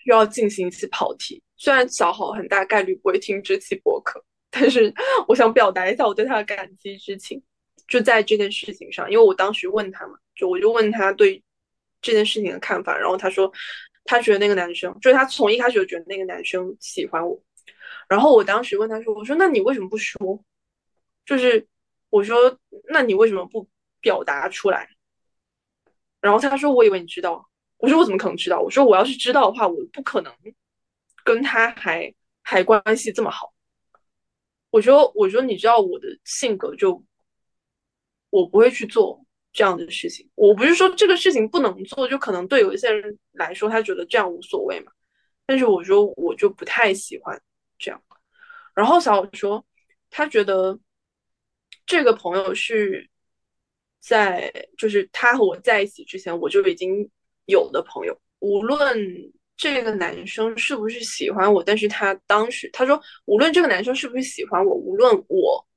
[0.05, 1.41] 又要进行一次跑题。
[1.55, 4.23] 虽然小好很大概率不会听这期播客，
[4.59, 4.93] 但是
[5.27, 7.41] 我想表达一下我对他的感激之情。
[7.87, 11.41] 就在这件事情上，因为我当时问他嘛，就我就问他对
[12.01, 13.49] 这件事情的看法，然后他说
[14.03, 17.41] 他觉得那个男生，就是他从一开始就觉得那个男生喜欢我。
[18.09, 20.43] 然后我当时问他说：“我说那你为什么不说？
[21.25, 21.65] 就是
[22.09, 22.57] 我说
[22.89, 23.65] 那你为什么不
[24.01, 24.89] 表达出来？”
[26.19, 27.47] 然后他说：“我以为你知道。”
[27.79, 28.59] 我说我怎么可能知道？
[28.59, 30.33] 我说我要是知道的话，我不可能
[31.23, 33.53] 跟他还还关系这么好。
[34.69, 37.03] 我说我说你知道我的性格，就
[38.29, 40.29] 我不会去做这样的事情。
[40.35, 44.91] 我不是说这个事情不能做，就可能对有一些人来说，他觉得这样无所谓嘛。
[45.45, 47.41] 但是我说我就不太喜欢
[47.77, 48.01] 这样。
[48.73, 49.65] 然后小伙说
[50.09, 50.79] 他觉得
[51.85, 53.09] 这个朋友是
[53.99, 57.09] 在就是他和我在一起之前，我就已经。
[57.49, 58.77] 有的朋友，无论
[59.57, 65.67] 这个男生是不是喜欢我，但是他当时他说，无论这个男生是不是喜欢我，无论我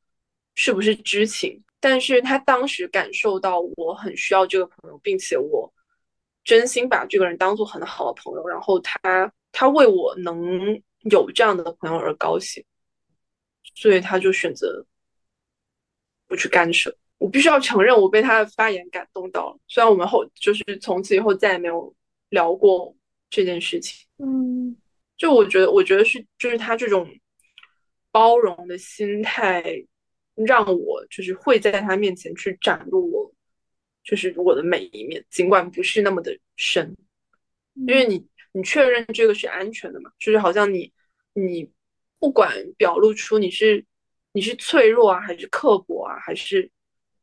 [0.54, 5.72] 是不是知情，但是他当时感受到我很需要这个朋友，并且我
[6.44, 12.62] 真心把这个人当做很好的朋友，然后他他为我能有这样的朋友而高兴，
[13.74, 14.84] 所以他就选择
[16.28, 16.94] 不去干涉。
[17.16, 19.58] 我必须要承认，我被他的发言感动到了。
[19.68, 21.94] 虽然我们后就是从此以后再也没有
[22.28, 22.94] 聊过
[23.30, 24.06] 这件事情。
[24.18, 24.76] 嗯，
[25.16, 27.08] 就我觉得，我觉得是就是他这种
[28.10, 29.62] 包容的心态，
[30.34, 33.32] 让我就是会在他面前去展露我
[34.04, 36.94] 就是我的每一面，尽管不是那么的深，
[37.74, 40.92] 因为你你确认这个是安全的嘛，就是好像你
[41.32, 41.70] 你
[42.18, 43.84] 不管表露出你是
[44.32, 46.70] 你是脆弱啊，还是刻薄啊，还是。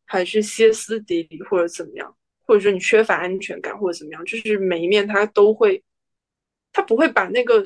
[0.10, 5.84] 还是歇斯底里，或者怎么样，或者说你缺乏安全感，或者怎么样，就是每一面他都会，
[6.78, 7.64] 他不会把那个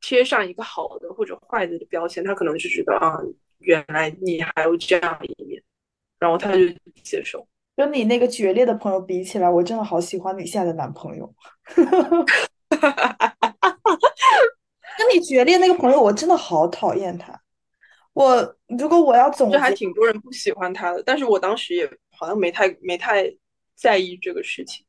[0.00, 3.18] 贴上一个好的或者坏的的标签，他可能就觉得啊，
[3.58, 5.60] 原来你还有这样一面，
[6.20, 6.60] 然后他就
[7.02, 7.44] 接受。
[7.74, 11.34] 跟你那个决裂的朋友比起来，我真的好喜欢你现在的男朋友。
[14.96, 17.36] 跟你决裂那个朋友，我真的好讨厌他。
[18.12, 23.28] 我如果我要总结，还挺多人不喜欢他的，但是我当时也好像没太没太
[23.74, 24.86] 在意这个事情。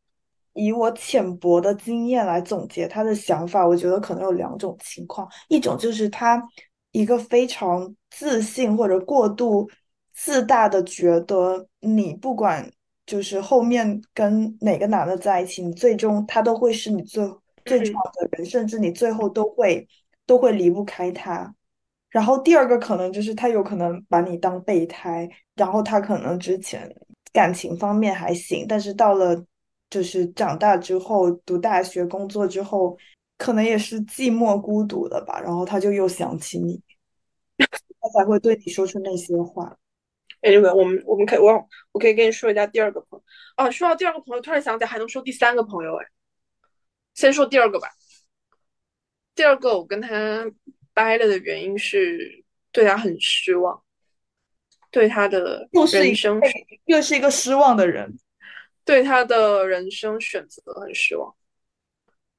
[0.57, 6.41] 以我浅薄的经验来总结他的想法，我觉得可能有两种情况：一种就是他
[6.91, 9.69] 一个非常自信或者过度
[10.13, 12.69] 自大的，觉得你不管
[13.05, 17.23] 就是后面跟哪个男的在一起，你最终他都会是你最
[17.63, 19.87] 最重要的人，甚至你最后都会
[20.25, 21.53] 都会离不开他。
[22.09, 26.89] 然后第二个可能就是他有可能把你当备胎，然后他可能之前
[27.31, 29.45] 感情方面还行，但是到了
[29.89, 32.97] 就是长大之后读大学工作之后，
[33.37, 36.81] 可能也是寂寞孤独的吧，然后他就又想起你，
[37.57, 39.77] 他才会对你说出那些话。
[40.41, 41.51] Anyway，我们我们可以我
[41.91, 43.23] 我可以跟你说一下第二个朋友
[43.57, 43.71] 哦。
[43.71, 46.05] 说到第二个朋友，突然想起来还能说第三个朋友哎。
[47.15, 47.87] 先说第二个吧。
[49.33, 50.45] 第二个我跟他
[50.93, 53.81] 掰了的原因是对他很失望，
[54.91, 56.39] 对他的人生
[56.85, 58.19] 又是一个失望的人，
[58.87, 61.31] 对他的人生选择很失望。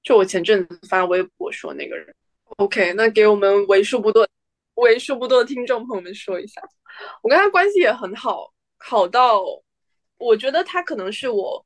[0.03, 2.13] 就我前阵子发微博说那个人
[2.57, 4.27] ，OK，那给我们为数不多、
[4.77, 6.63] 为数不多的听众朋友们说一下，
[7.23, 9.43] 我跟他关系也很好，好到
[10.17, 11.65] 我觉得他可能是我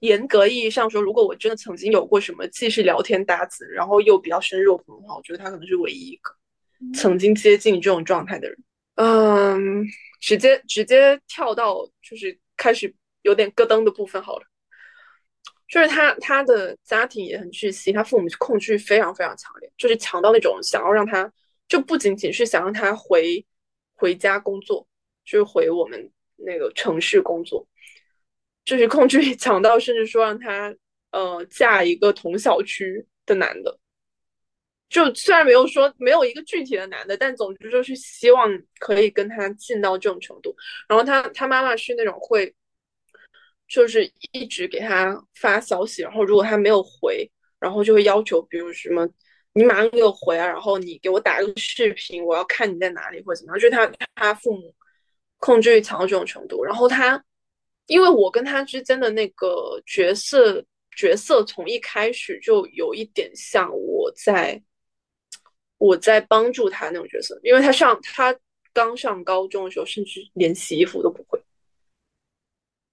[0.00, 6.30] 严格意义上说，如果我真的曾经有过什么既是聊天搭子，然后又比较深入的朋友的话，我觉得他可能是唯一一个
[6.94, 8.56] 曾经接近这种状态的人。
[8.96, 9.84] 嗯，
[10.20, 12.94] 直接直接跳到就是开始
[13.24, 14.46] 有点咯噔的部分好了。
[15.66, 21.32] 就是他，他的家庭也很窒息，他父母控制非常非常强烈，就是强到那种想要让他，
[21.66, 23.44] 就不仅仅是想让他回
[23.94, 24.86] 回家工作，
[25.24, 27.66] 就是回我们那个城市工作，
[28.64, 30.72] 就是控制欲强到甚至说让他
[31.10, 33.78] 呃嫁一个同小区的男的，
[34.90, 38.48] 就虽然没有说没有一个具体的男的，但总之就是希望
[38.78, 40.54] 可以跟他近到这种程度。
[40.86, 42.54] 然后他他妈妈是那种会。
[43.66, 49.08] 就是一直给他发消息，然后如果他没有回，然后就会要求，比如什么，
[49.54, 53.58] 你马上给我回啊，然后你给我打个视频，我要看你在哪里或者怎么样。
[53.58, 54.74] 就是他他父母
[55.38, 57.22] 控制欲强到这种程度，然后他
[57.86, 60.64] 因为我跟他之间的那个角色
[60.96, 64.62] 角色从一开始就有一点像我在
[65.78, 68.34] 我在帮助他那种角色，因为他上他
[68.72, 71.33] 刚上高中的时候，甚至连洗衣服都不会。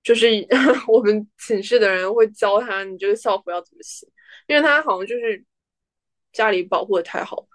[0.04, 0.28] 就是
[0.88, 4.08] 我们寝室的人会教他，你这个校服要怎么洗，
[4.48, 5.44] 因为他好像就是
[6.32, 7.48] 家里保护的太好了。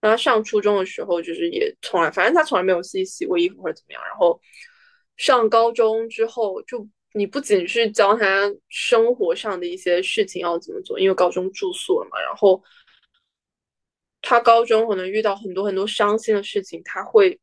[0.00, 4.02] 然后上初中的时候，就是也从来，反正他从来没有自己洗过衣服或者怎么样。
[4.06, 4.40] 然后
[5.16, 12.18] 上高中之后，就你不仅是教他生活上的一些事情要怎么做，因为高中住宿了嘛。
[12.20, 12.62] 然后
[14.22, 17.38] 他高中可能遇到很多很多伤心的事情，他会。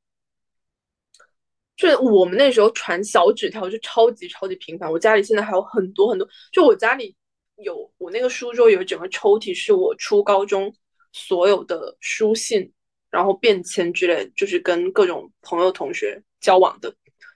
[1.78, 7.16] 就我们那时候传小纸条就超级超级频繁，我家里现在还有很多很多，就我家里
[7.58, 10.74] 有我那个书桌有整个抽屉是我初高中
[11.14, 12.74] 所有的书信，
[13.12, 16.92] 然后便签之类，就是跟各种朋友同学交往的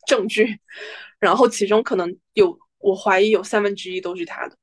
[0.08, 0.60] 证据，
[1.20, 4.58] 然后其中可能有我怀疑有三分之一都是他的，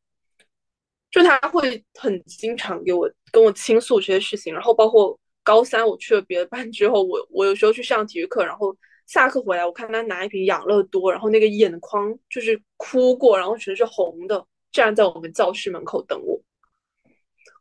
[1.09, 8.77] 就他会很经常给我跟我倾诉这些事情，然后包括高三我去了别的班之后，我我有时候去上体育课，然后。
[9.09, 16.39] 下课回来，我看他拿一瓶养乐多，然后那个眼眶就是哭过，然后全是红的，站在我们教室门口等我。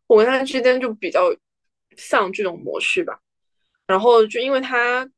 [0.08, 1.34] 我跟他之间就比较
[1.96, 3.18] 像这种模式吧。
[3.86, 5.10] 然后就因为他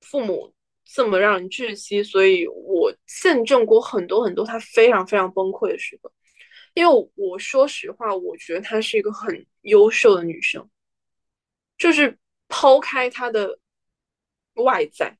[0.00, 0.50] 父母
[0.82, 6.10] 这么让人窒息，所以我见证过很多很多他非常非常崩溃的时刻。
[6.72, 10.66] 因为我说实话，我觉得她是一个很优秀的女生，
[11.76, 12.16] 就是
[12.48, 13.58] 抛开她的
[14.54, 15.18] 外在。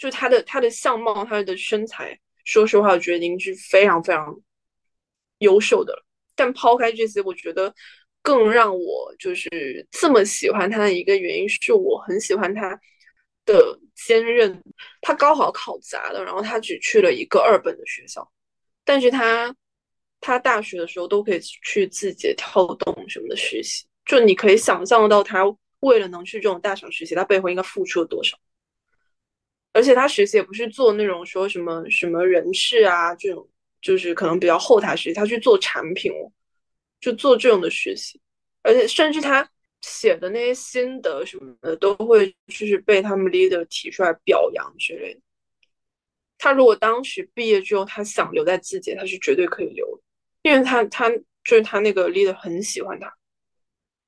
[0.00, 4.34] 就他的他的相貌，他的身材，说实话，我觉得已经是非常非常
[5.38, 6.02] 优秀的了。
[6.34, 7.72] 但抛开这些，我觉得
[8.22, 12.70] 更让我就是这么喜欢他的一个原因，是我很喜欢他
[13.44, 14.58] 的坚韧。
[15.02, 18.26] 他高考考砸了，然后他只去了一个二本的学校，
[18.86, 19.54] 但是他
[20.18, 23.84] 他大学的时候都可以去字节跳动什么的实习。
[24.06, 25.44] 就你可以想象到，他
[25.80, 28.38] 为了能去这种大厂实习，他背后应该付出了多少。
[29.72, 33.48] 而且他实习也不是做那种说什么什么人事啊这种，
[33.80, 36.10] 就是可能比较后台实习，他去做产品，
[37.00, 38.20] 就做这种的实习。
[38.62, 39.48] 而且甚至他
[39.80, 45.20] 写的那些心得什么的，都会就是被他们 leader 提出来表扬之类的。
[46.36, 50.02] 他如果当时毕业之后，他想留在字节，他是绝对可以留的，
[50.42, 53.14] 因为他他就是他那个 leader 很喜欢他，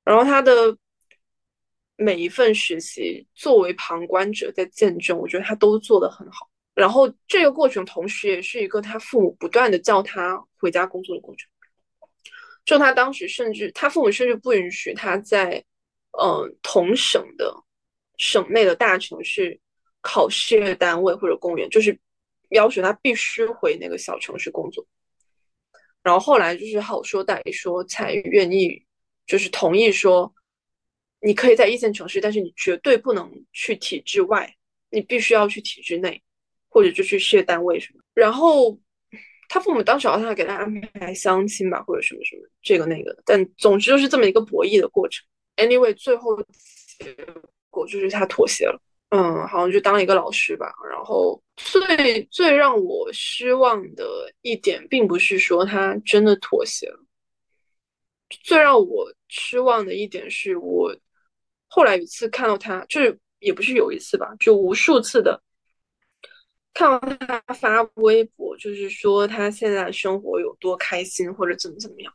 [0.03, 0.77] 然后他的。
[1.95, 6.49] 每一份实习，作为旁观者在见证，我觉得他都做得很好。
[6.73, 11.47] 然后这个过程，同时也是一个他父母不断的叫他回家工作的过程。
[12.65, 15.63] 就他当时，甚至他父母甚至不允许他在，
[16.19, 17.53] 嗯，同省的
[18.17, 19.59] 省内的大城市
[20.01, 21.97] 考事业单位或者公务员，就是
[22.49, 24.83] 要求他必须回那个小城市工作。
[26.01, 28.83] 然后后来就是好说歹说，才愿意
[29.27, 30.33] 就是同意说。
[31.25, 34.53] 你可以在一线城市，但是你绝对不能去体制外，
[34.89, 36.21] 你必须要去体制内，
[36.67, 38.03] 或者就去事业单位什么。
[38.13, 38.77] 然后
[39.47, 45.25] 他父母当时好像给他安排相亲吧，或者什么什么这个那个，但总之就是这么一个博弈的过程。
[45.55, 46.35] Anyway，最后
[46.99, 47.15] 结
[47.69, 50.73] 果就是他妥协了，嗯，好像就当了一个老师吧。
[50.89, 54.05] 然后最最让我失望的
[54.41, 56.99] 一点，并不是说他真的妥协了，
[58.43, 60.95] 最让我失望的一点是我
[61.75, 65.41] 后来有一次看到他，就是也不是有一次吧，就无数次的。
[66.71, 72.13] 看到他发微博，就是说他现在生活有多开心，或者怎么怎么样。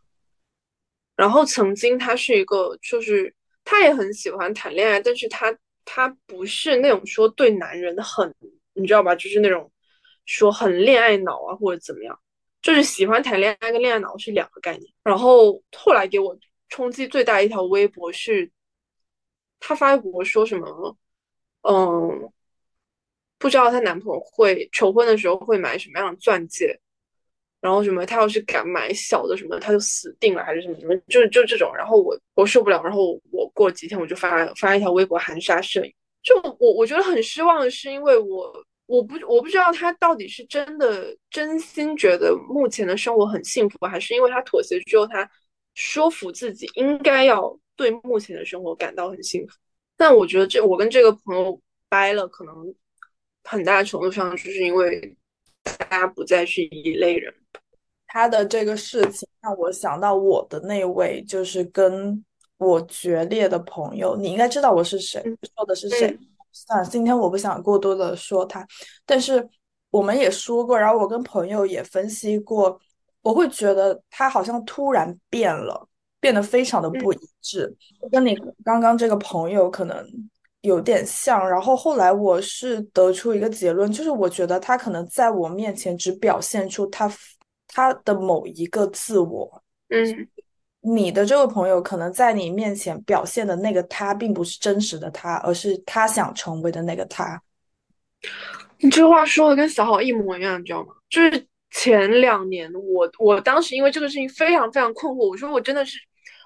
[1.17, 3.35] 然后曾经他是一个，就是
[3.65, 5.53] 他也很喜欢谈恋爱，但是他
[5.85, 8.33] 他不是那种说对男人很，
[8.75, 9.13] 你知道吧？
[9.17, 9.69] 就是那种
[10.25, 12.17] 说很恋爱脑啊，或者怎么样。
[12.63, 14.93] 就是喜欢谈恋爱跟恋爱脑是两个概念。
[15.03, 16.39] 然后后来给我
[16.69, 18.49] 冲击最大一条微博是，
[19.61, 20.97] 她发微博说什么，
[21.63, 22.31] 嗯。
[23.41, 26.77] 不知道她男朋友会求婚的时候会买什么样的钻戒，
[27.61, 31.73] 然后什么，她要是敢买小的什么，她就死定了，还是什么什么，就就这种。
[31.73, 35.95] 然后我我受不了，然后我过几天我就发发一条微博含沙射影。
[36.21, 38.53] 就我我觉得很失望的是，因为我
[38.87, 45.31] 我不我不知道他到底是真的真心觉得目前的生活很幸福，还是因为他妥协之后他
[45.75, 49.57] 说服自己应该要对目前的生活感到很幸福。
[49.97, 51.59] 但我觉得这我跟这个朋友
[51.89, 52.53] 掰了，可能。
[53.45, 55.17] 很大程度上就是因为
[55.89, 57.33] 大家不再是一类人。
[58.07, 62.23] 他的这个事情让我想到我的那位，就是跟
[62.59, 64.15] 我决裂的朋友。
[64.19, 65.23] 你应该知道我是谁，
[65.57, 66.15] 说的是谁。
[66.53, 68.67] 算了，今天我不想过多的说他，
[69.07, 69.49] 但是
[69.89, 72.79] 我们也说过，然后我跟朋友也分析过，
[73.23, 75.88] 我会觉得他好像突然变了，
[76.21, 77.75] 变得非常的不一致。
[78.11, 80.07] 跟你刚刚这个朋友可能。
[80.63, 87.09] 有点像，然后后来我是得出一个结论，就是我觉得他可能在我面前只表现出他
[87.69, 90.29] 他的某一个自我，嗯，
[90.81, 97.41] 你的这位朋友可能在你面前表现的那个他，并不是真实的他，而是他想成为的那个他。
[98.79, 100.93] 你这话说的跟小好一模一样，你知道吗？
[101.09, 105.99] 就是前两年，我我当时因为这个事情非常非常困惑，我说我真的是，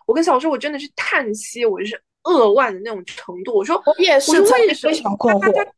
[0.06, 2.02] 我跟小说我真的是叹息，我就是。
[2.24, 5.72] 扼腕的那种程度，我说我也是，我也是非常困惑。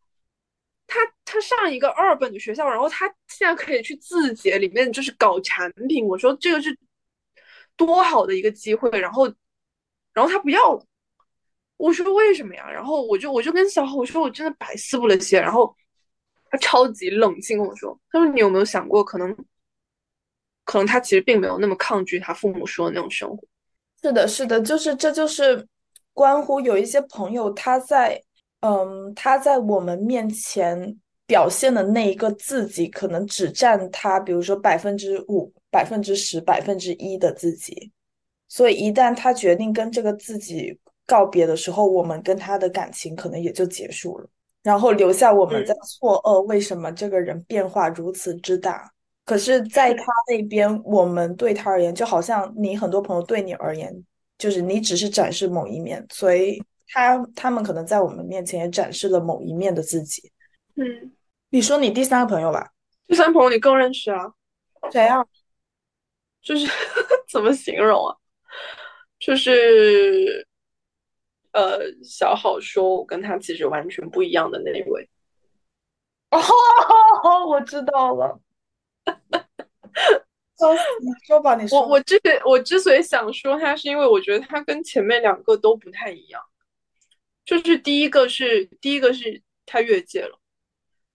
[0.87, 6.79] 他他上一个二本的学校，然后他现在可以去字节里面就是搞产品，我说这个是
[7.79, 9.27] 多好的一个机会，然后
[10.13, 10.87] 然后他不要了，
[11.79, 12.71] 我说为什么呀？
[12.71, 15.75] 然后我就我就跟小豪我说我真的百思不得其解，然后
[16.55, 19.37] 他超级冷静跟我说，他说你有没有想过，可能
[20.65, 23.43] 可能他其实并没有那么抗拒他父母说的那种生活。
[24.03, 25.67] 是的，是的，就是这就是。
[26.17, 28.23] 关乎有一些朋友，他在，
[28.61, 30.97] 嗯，他在我们面前
[31.27, 37.91] 表现的那一个自己，可能只占他，比如说百分之五、百分之十、百分之一的自己。
[38.47, 44.29] 所以一旦他决定跟这个自己告别的时候，我们跟他的感情可能也就结束了，
[44.65, 48.91] 然后留下我们在错愕，为什么这个人变化如此之大？
[49.25, 54.05] 可是，在他那边，我们对他而言，就好像你很多朋友对你而言。
[54.37, 60.29] 就是你只是展示某一面，所以他他们可能在我们面前也展示了某一面的自己。
[60.75, 61.13] 嗯，
[61.51, 62.69] 你说你第三个朋友吧？
[63.07, 64.27] 第三朋友你更认识啊？
[64.91, 65.25] 谁啊？
[66.43, 66.67] 就是
[67.33, 68.17] 怎么形容啊？
[69.21, 70.45] 就是
[71.55, 75.09] 呃，小好说，我跟他其实完全不一样的那一位。
[76.31, 78.41] 哦，我知道了。
[81.01, 81.81] 你说吧，你说。
[81.81, 86.43] 我我之我之所以想说他，是因为我觉得他跟前面两个都不太一样。
[87.45, 90.39] 就是第一个是第一个是他越界了，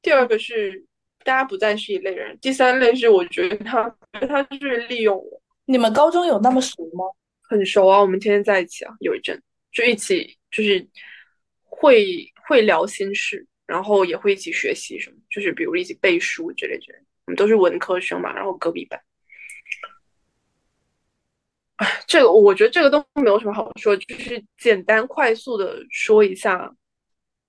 [0.01, 0.85] 第二个是
[1.25, 5.41] 大家不再是一类人，第三类是我觉得他他是利用我。
[5.65, 7.03] 你们高中有那么熟吗？
[7.41, 10.87] 很熟啊，我们天天在一起啊，有一阵就一起就是
[11.63, 16.99] 会会聊心事，然后也会一起学习什么，就是比如一起背书之类之类。
[17.25, 18.99] 我们都是文科生嘛，然后隔壁班。
[21.75, 26.75] 哎，这个我觉得这个都没有什么好说，就是简单快速的说一下，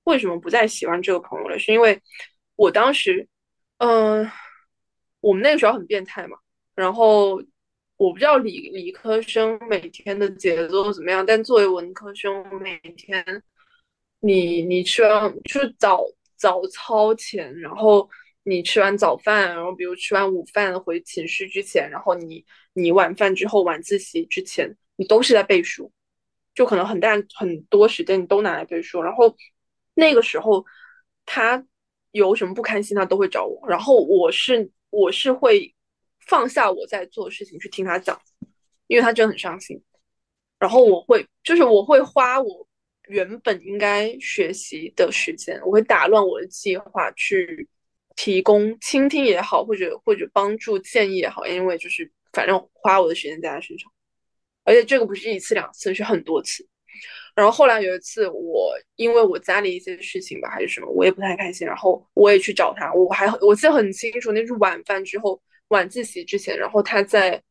[0.05, 1.59] 为什么不再喜欢这个朋友了？
[1.59, 2.01] 是因为
[2.57, 3.27] 我当时，
[3.79, 4.31] 嗯，
[5.21, 6.37] 我们那个学校很变态嘛，
[6.75, 7.43] 然后
[8.01, 13.23] 我不知道理理科生每天的节奏怎么样，但作为文科生，每天
[14.21, 16.03] 你你吃完就是早
[16.37, 18.09] 早操前，然后。
[18.43, 22.43] 你吃完早饭，然后比如吃完午饭回寝室之前，然后你
[22.73, 25.93] 你晚饭之后晚自习之前，你都是在背书，
[26.55, 29.03] 就可能很大很多时间你都拿来背书。
[29.03, 29.37] 然后
[29.93, 30.65] 那个时候
[31.27, 31.63] 他
[32.13, 33.69] 有什么不开心，他都会找我。
[33.69, 35.73] 然后我是我是会
[36.27, 38.21] 放下我在做的事情去听他讲，
[38.87, 39.83] 因为他真的很伤心。
[40.59, 42.67] 然后我会，就是我会花我
[43.09, 47.67] 原本应该学习的时间，我会打乱我的计划去
[48.15, 53.91] 提供倾听也好，或者或者帮助建议也好，因为就是反正花我的时间在他身上，
[54.65, 56.69] 而且这个不是一次两次，是很多次。
[57.35, 65.41] 然后后来有一次，我因为我家里一些事情吧，还是什么，我也不太开心，然后我也去找他，我还我记得很清楚，那是晚饭之后。
[65.71, 67.43] 晚自习之前，然后他在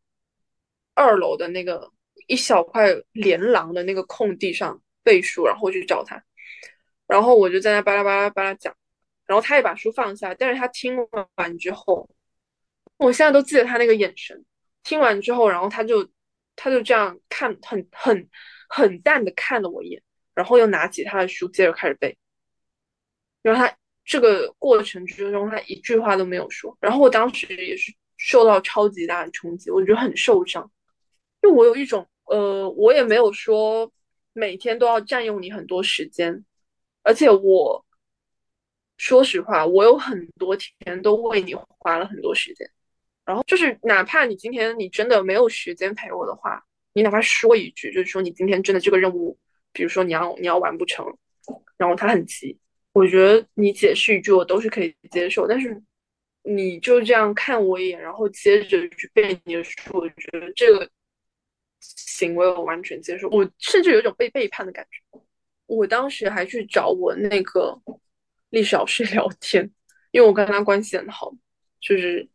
[0.93, 1.91] 二楼的那个
[2.28, 6.22] 一小块连廊的那个空地上背书，然后我去找他，
[7.07, 8.76] 然后我就在那巴拉巴拉巴拉讲，
[9.26, 10.97] 然后他也把书放下，但是他听
[11.36, 12.09] 完之后，
[12.97, 14.45] 我现在都记得他那个眼神，
[14.84, 16.09] 听完之后，然后他就
[16.57, 18.30] 他就这样看，很很
[18.67, 20.03] 很淡的看了我一眼，
[20.36, 22.17] 然后又拿起他的书接着开始背，
[23.41, 27.93] 然后他这个过程之中，他一句话都没有说，然后我当时也是。
[28.22, 30.70] 受到超级大的冲击，我觉得很受伤，
[31.41, 33.89] 就我有一种，呃，我也没有说
[34.34, 36.43] 每天都要占用你很多时间，
[37.01, 37.86] 而且我
[38.97, 42.70] 说实话，我有很多天都为你花了很多时间，
[43.24, 46.61] 然后就是哪怕你今天你真的没有时间陪我的话，
[46.91, 49.38] 你哪怕说一句，就是说你今天真的这个任务，
[49.72, 51.05] 比如说你要你要完不成，
[51.78, 52.59] 然后他很急，
[52.91, 55.82] 我觉得你解释一句我都是可以接受，但是。
[56.52, 60.89] 你就这样看我一眼，然后接着去背你的书，我觉得这个
[61.80, 65.22] 行为我完全接受，我甚至有一种被背叛的感觉。
[65.68, 67.80] 我当时还去找我那个
[68.50, 69.64] 历史老师 聊天，
[70.10, 71.32] 因为我跟他关系很好，
[71.80, 72.28] 就是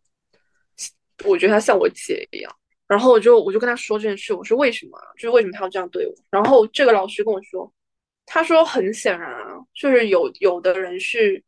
[1.24, 2.56] 我觉得他像我姐一样。
[2.86, 4.96] 然后我就我就跟他说这件事，我说为什么？
[5.16, 6.14] 就是为什么他要这样对我？
[6.30, 7.72] 然后这个老师跟我说，
[8.26, 11.42] 他说很显然啊，就是有有的人是。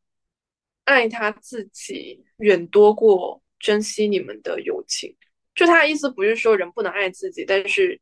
[0.86, 5.14] 爱他自己远多过珍惜你们的友情，
[5.54, 8.00] 就他的意思不是说人不能爱自己，但是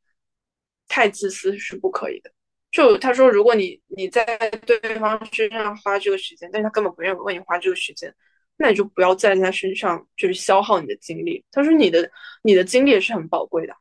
[0.86, 2.30] 太自私是不可以的。
[2.70, 4.24] 就他说，如果你你在
[4.66, 8.14] 对方身上花这个时间，但是他根本不愿意为你花这个时间，
[8.58, 11.42] 那你就不要在他身上就是消耗你的精力。
[11.50, 12.10] 他说你的
[12.42, 13.74] 你的精力也是很宝贵的。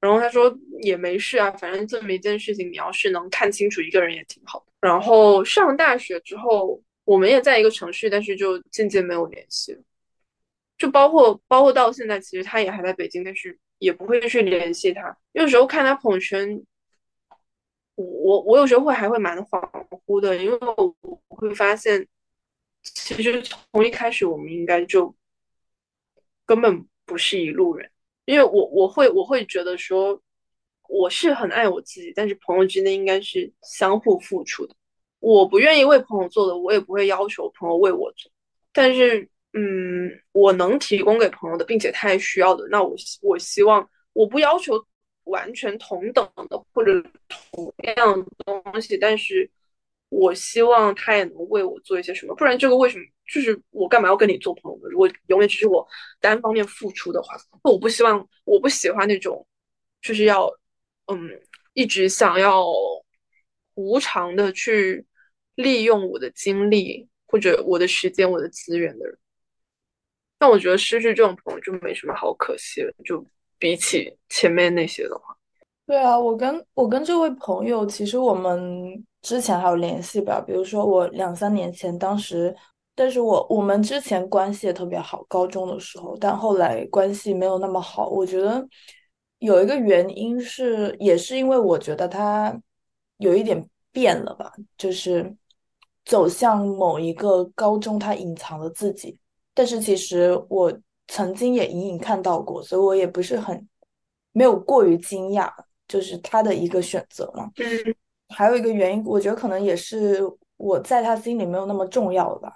[0.00, 4.66] 然后他说也没事啊，反正这么一件事情，你要是能看清楚一个人也挺好的。
[4.80, 6.82] 然后上大学之后。
[7.06, 9.78] 我们也在一个城市，但是就渐渐没有联系。
[10.76, 15.16] 就包括包括到现在，其实他也还在北京，但是也不会去联系他。
[15.32, 16.62] 有时候看他朋友圈，
[17.94, 22.06] 我我有时候会还会蛮恍惚的，因为我会发现，
[22.82, 25.14] 其实从一开始我们应该就
[26.44, 27.90] 根本不是一路人。
[28.26, 30.20] 因为我我会我会觉得说，
[30.88, 34.74] 我是很爱我自己，但是朋友之间应该是相互付出的。
[35.18, 38.30] 我不愿意为朋友做的，我也不会要求朋友为我做。
[38.72, 44.86] 但是，嗯，我能提供给朋友的，并且他也需要的，那我我希望我不要求
[45.24, 49.50] 完全同等的或者同样东西，但是
[50.10, 52.34] 我希望他也能为我做一些什么。
[52.34, 54.88] 不然，这个为什么就是我干嘛要跟你做朋友呢？
[54.90, 55.88] 如果永远只是我
[56.20, 59.46] 单方面付出的话，我不希望，我不喜欢那种
[60.02, 60.46] 就是要
[61.06, 61.30] 嗯
[61.72, 62.66] 一直想要。
[63.76, 65.06] 无偿的去
[65.54, 69.18] 利用我的精力或者我的时间、我的资源的人，
[70.38, 72.92] 但我觉得失去这种朋友就没什么好可惜了。
[73.04, 73.24] 就
[73.58, 75.36] 比起前面那些的话，
[75.86, 80.40] 对啊，我跟我跟这位朋友，其实我们之前还有联系吧。
[80.40, 82.54] 比如说我两三年前，当时，
[82.94, 88.08] 但是我我们之前关系也特别好，高中的时候，但后来关系没有那么好。
[88.08, 88.66] 我觉得
[89.38, 92.58] 有一个原因是，也是因为我觉得他。
[93.18, 95.34] 有一点变了吧，就是
[96.04, 99.18] 走向某一个高中，他隐藏了自己。
[99.54, 100.70] 但是其实我
[101.08, 103.66] 曾经也隐隐看到过，所以我也不是很
[104.32, 105.50] 没有过于惊讶，
[105.88, 107.50] 就是他的一个选择嘛。
[107.56, 107.94] 嗯，
[108.28, 110.20] 还有一个原因，我觉得可能也是
[110.58, 112.52] 我在他心里没有那么重要了吧。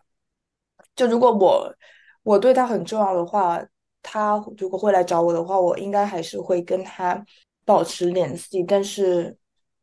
[0.95, 1.75] 就如果我
[2.23, 3.65] 我对他很重要的话，
[4.03, 7.25] 他如果会来找我的话，我应该还是会跟他
[7.65, 9.35] 保持联系，但是。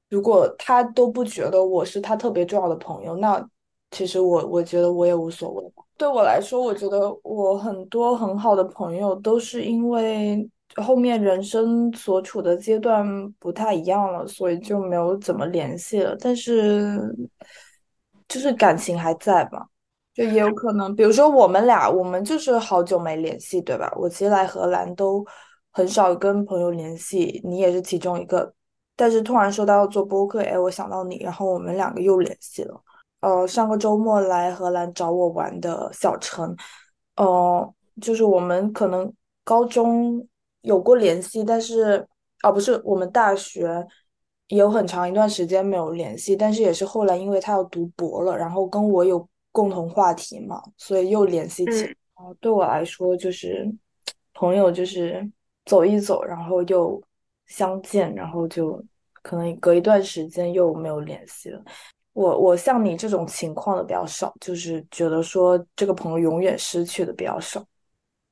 [0.10, 3.46] 如果他都不觉得我是他特别重要的朋友，那
[3.92, 5.64] 其实我我觉得我也无所谓。
[5.98, 16.16] 对我来说，我觉得我很多很好的朋友都是因为后面人生所处的阶段不太一样了，所以就没有怎么联系了。
[16.20, 17.00] 但是
[18.28, 19.68] 就是感情还在吧？
[20.14, 23.92] 就也有可能，比如说我们俩，我们就是好久没联系，对吧？
[23.98, 25.26] 我其实来荷兰都
[25.72, 28.54] 很少跟朋友联系，你也是其中一个。
[28.98, 32.84] 但是突然说到要做播客，哎，我想到你，然后我们两个又联系了。
[33.22, 36.56] 呃，上个周末来荷兰找我玩的小陈，
[37.16, 39.12] 呃，就是我们可能
[39.44, 40.28] 高中
[40.62, 42.06] 有过联系，但是
[42.42, 43.86] 啊，不是，我们大学
[44.50, 51.96] 也有很长一段时间没有联系，但是也是后来因为他要读博了，然后跟我有共同话题嘛，所以又联系起来。
[52.40, 53.68] 对我来说，就是
[54.34, 55.28] 朋友，就是
[55.66, 57.02] 走一走，然后又
[57.48, 58.84] 相见，然后就
[59.22, 61.62] 可能隔一段时间又没有联系了。
[62.14, 67.64] 我我像你这种情况的比较少，就是觉得说这个朋友永远失去的比较少，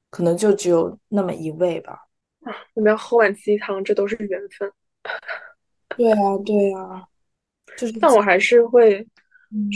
[0.09, 2.07] 可能就只有那么一位吧。
[2.41, 4.71] 啊，我们要喝碗鸡汤，这都是缘分。
[5.95, 7.07] 对啊，对啊，
[7.77, 9.05] 就是，但我还是会，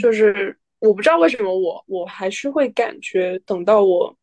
[0.02, 4.16] 就是我不知道为什么我我还是会感觉等到我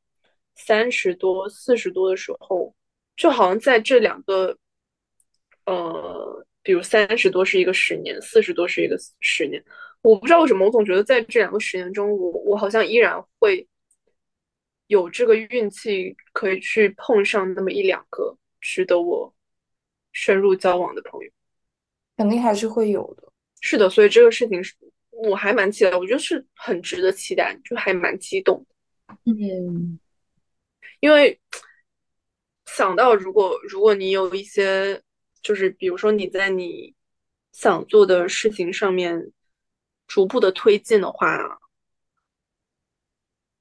[0.56, 2.74] 三十多、四十多的时候，
[3.16, 4.56] 就好像在这两个，
[5.66, 9.62] 呃，比如三十多是一个十年，四十多是一个十年，
[10.02, 13.66] 我不知道为什么，我总觉得在这两个十年中，我我好像依然会
[14.86, 19.34] 有这个运气，可以去碰上那么一两个值得我
[20.12, 21.30] 深入交往的朋友。
[22.16, 24.74] 肯定还是会有的，是的，所以这个事情是
[25.10, 28.64] 我还蛮期待，我觉得是很值得期待，就还蛮激动。
[29.24, 29.98] 嗯，
[31.00, 31.38] 因为
[32.66, 35.02] 想到如果如果你有一些，
[35.46, 36.92] 就是比如说你在你
[37.52, 39.30] 想做的事情上面
[40.08, 41.60] 逐步的推进的话，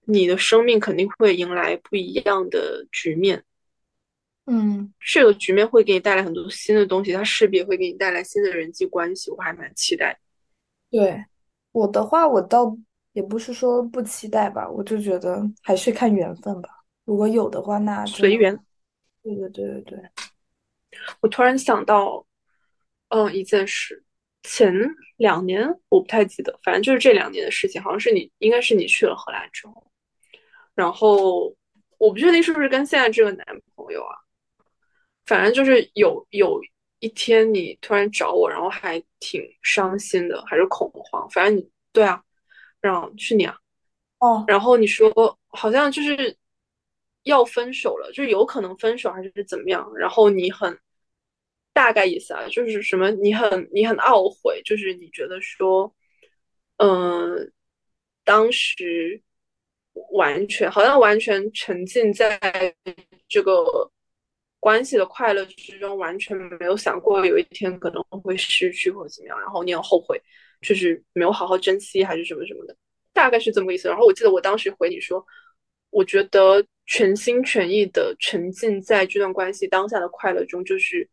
[0.06, 3.44] 你的生命肯定会迎来不一样的局面。
[4.48, 10.20] 嗯，这个局面会给你带来很多新的东西，它势必会给你带来新的人际关系，我还蛮期待。
[10.90, 11.24] 对
[11.72, 12.76] 我的话，我倒
[13.14, 16.70] 也不是说不期待吧，我就觉得还是看缘分吧。
[17.04, 18.60] 如果有的话，那随缘。
[19.22, 20.10] 对对对对对。
[21.22, 22.26] 我突然想到，
[23.10, 24.04] 嗯，一件事，
[24.44, 24.74] 前
[25.18, 29.86] 两年我不太记得，反正就是这两年的事情，好像是你，应该是你去了荷兰之后，
[30.76, 31.56] 然后
[31.98, 34.16] 我不确定是不是跟现在这个男朋友啊。
[35.26, 36.62] 反正就是有有
[37.00, 41.28] 一天你突然找我，然后还挺伤心的，还是恐慌。
[41.32, 42.22] 反正你对啊，
[42.80, 43.58] 然后是你啊，
[44.20, 45.12] 哦，然后你说
[45.48, 46.38] 好像就是
[47.24, 49.92] 要分手了，就有可能分手还是怎么样。
[49.96, 50.78] 然后你很
[51.76, 55.94] 大概意思啊，就是什么你很你很懊悔，就是你觉得说，
[56.78, 57.52] 嗯，
[58.24, 59.22] 当时
[60.14, 62.40] 完全好像完全沉浸在
[63.28, 63.92] 这个。
[64.58, 70.20] 关系的快乐之中，完全没有想过有一天可能会失去或怎么样，然后你很后悔，
[70.60, 72.76] 就是没有好好珍惜还是什么什么的，
[73.14, 73.88] 大概是这么个意思。
[73.88, 75.24] 然后我记得我当时回你说，
[75.92, 81.08] 我觉得全心全意的沉浸在这段关系当下的快乐中，就是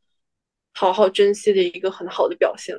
[0.73, 2.77] 好好珍惜的一个很好的表现。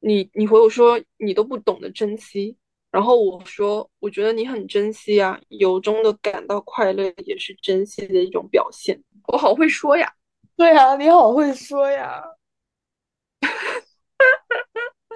[0.00, 2.56] 你你回我说你都不懂得珍惜，
[2.90, 9.02] 然后我说我觉得你很珍惜啊，由衷的感到快乐也是珍惜的一种表现。
[9.28, 10.12] 我好会说呀，
[10.56, 12.22] 对呀，你好会说呀。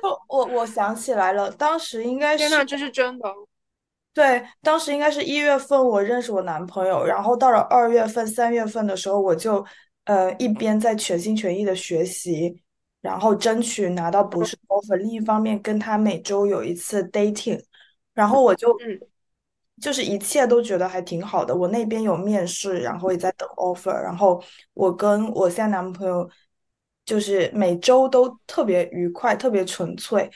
[0.00, 3.28] 我我我想起来了，当时应该是天呐，这是真的。
[4.14, 9.64] 对，当时应该是一月份我认识我男朋友，然后到了二月份、三月份的时候，我就
[10.08, 12.60] 呃一边在全心全意的学习，
[13.00, 17.62] 然后争取拿到博士 offer，另一方面跟他每周有一次 dating，
[18.14, 18.98] 然后我就嗯。
[19.80, 24.42] 就是一切都觉得还挺好的，我那边有面试，然后也在等 offer，然后
[24.74, 26.28] 我跟我现在男朋友
[27.04, 30.28] 就是每周都特别愉快，特别纯粹。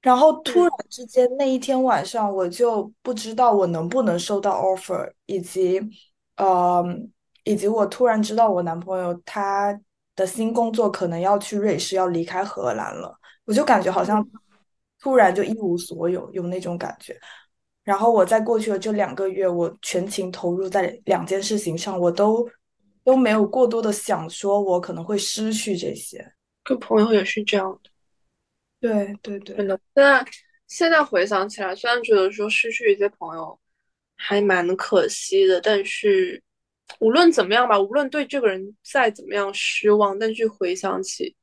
[0.00, 5.80] 然后突然之间那一天晚上，我就不知道我能不能收到 offer，以及
[6.34, 6.84] 呃，
[7.44, 9.78] 以及我突然知道我男朋友他
[10.14, 14.26] 的新工作可能要去瑞士，要离开荷兰了，我就感觉好像
[15.00, 17.18] 突然就一无所有，有那种感觉。
[17.82, 22.48] 然后我在过去的这两个月，我全情投入在两件事情上，我都
[23.02, 26.24] 都没有过多的想说，我可能会失去这些。
[26.62, 27.90] 跟朋友也是这样的，
[28.80, 29.56] 对对对。
[29.56, 30.26] 真的，现在
[30.68, 33.58] 现在回想起来，虽然觉得说失去一些朋友
[34.14, 36.40] 还蛮可惜的，但是
[37.00, 41.36] 无论怎么样吧，无论对这个人再怎么样失望，但是回想起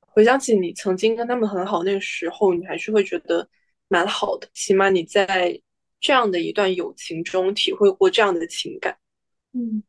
[0.00, 3.48] 回想起你曾经跟他们很好那个时候，你还是会觉得。
[3.92, 5.60] 蛮好的，起码你在
[5.98, 8.96] 这样的一段友情中体会过这样的情感。
[9.52, 9.82] 嗯，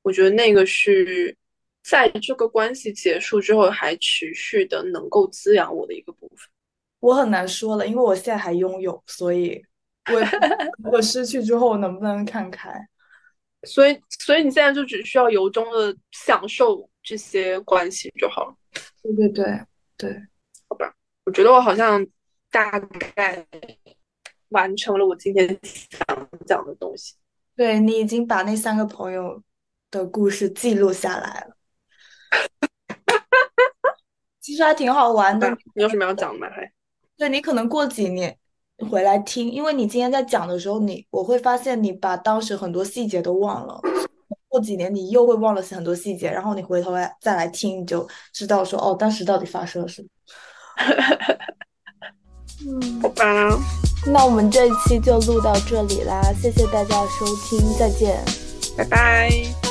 [0.00, 1.36] 我觉得那个是
[1.82, 6.38] 在这个关系结束之后还持续的能够滋养我的一个部分。
[7.00, 9.62] 我很难说了，因为我现在还拥有，所以
[10.10, 10.18] 我
[10.90, 12.72] 我失去之后能不能看开？
[13.64, 18.56] 所以，所以你现在就只需要由衷的享受这些关系就好了。
[19.02, 19.60] 对对对
[19.96, 20.22] 对，
[20.68, 20.94] 好吧，
[21.24, 22.06] 我觉得我好像。
[22.54, 23.44] 大概
[24.50, 27.16] 完成了我今天想讲的东西。
[27.56, 29.42] 对你已经把那三个朋友
[29.90, 31.56] 的故事记录下来了，
[34.40, 35.50] 其实还挺好玩的。
[35.74, 36.48] 你有什么要讲的吗？
[36.48, 36.72] 还？
[37.16, 38.38] 对你可能过几年
[38.90, 43.80] 回来听，因为你今天在讲的时候，你我会发现你把当时很多细节都忘了。
[44.48, 50.08] 过几年你又会忘了很多细节，然后你回头来再来听，你就知道说哦，当时到底发生了什么。
[52.66, 53.24] 嗯，好吧，
[54.06, 58.22] 那我们这一期就录到这里啦，谢谢大家收听，再见，
[58.76, 59.63] 拜拜。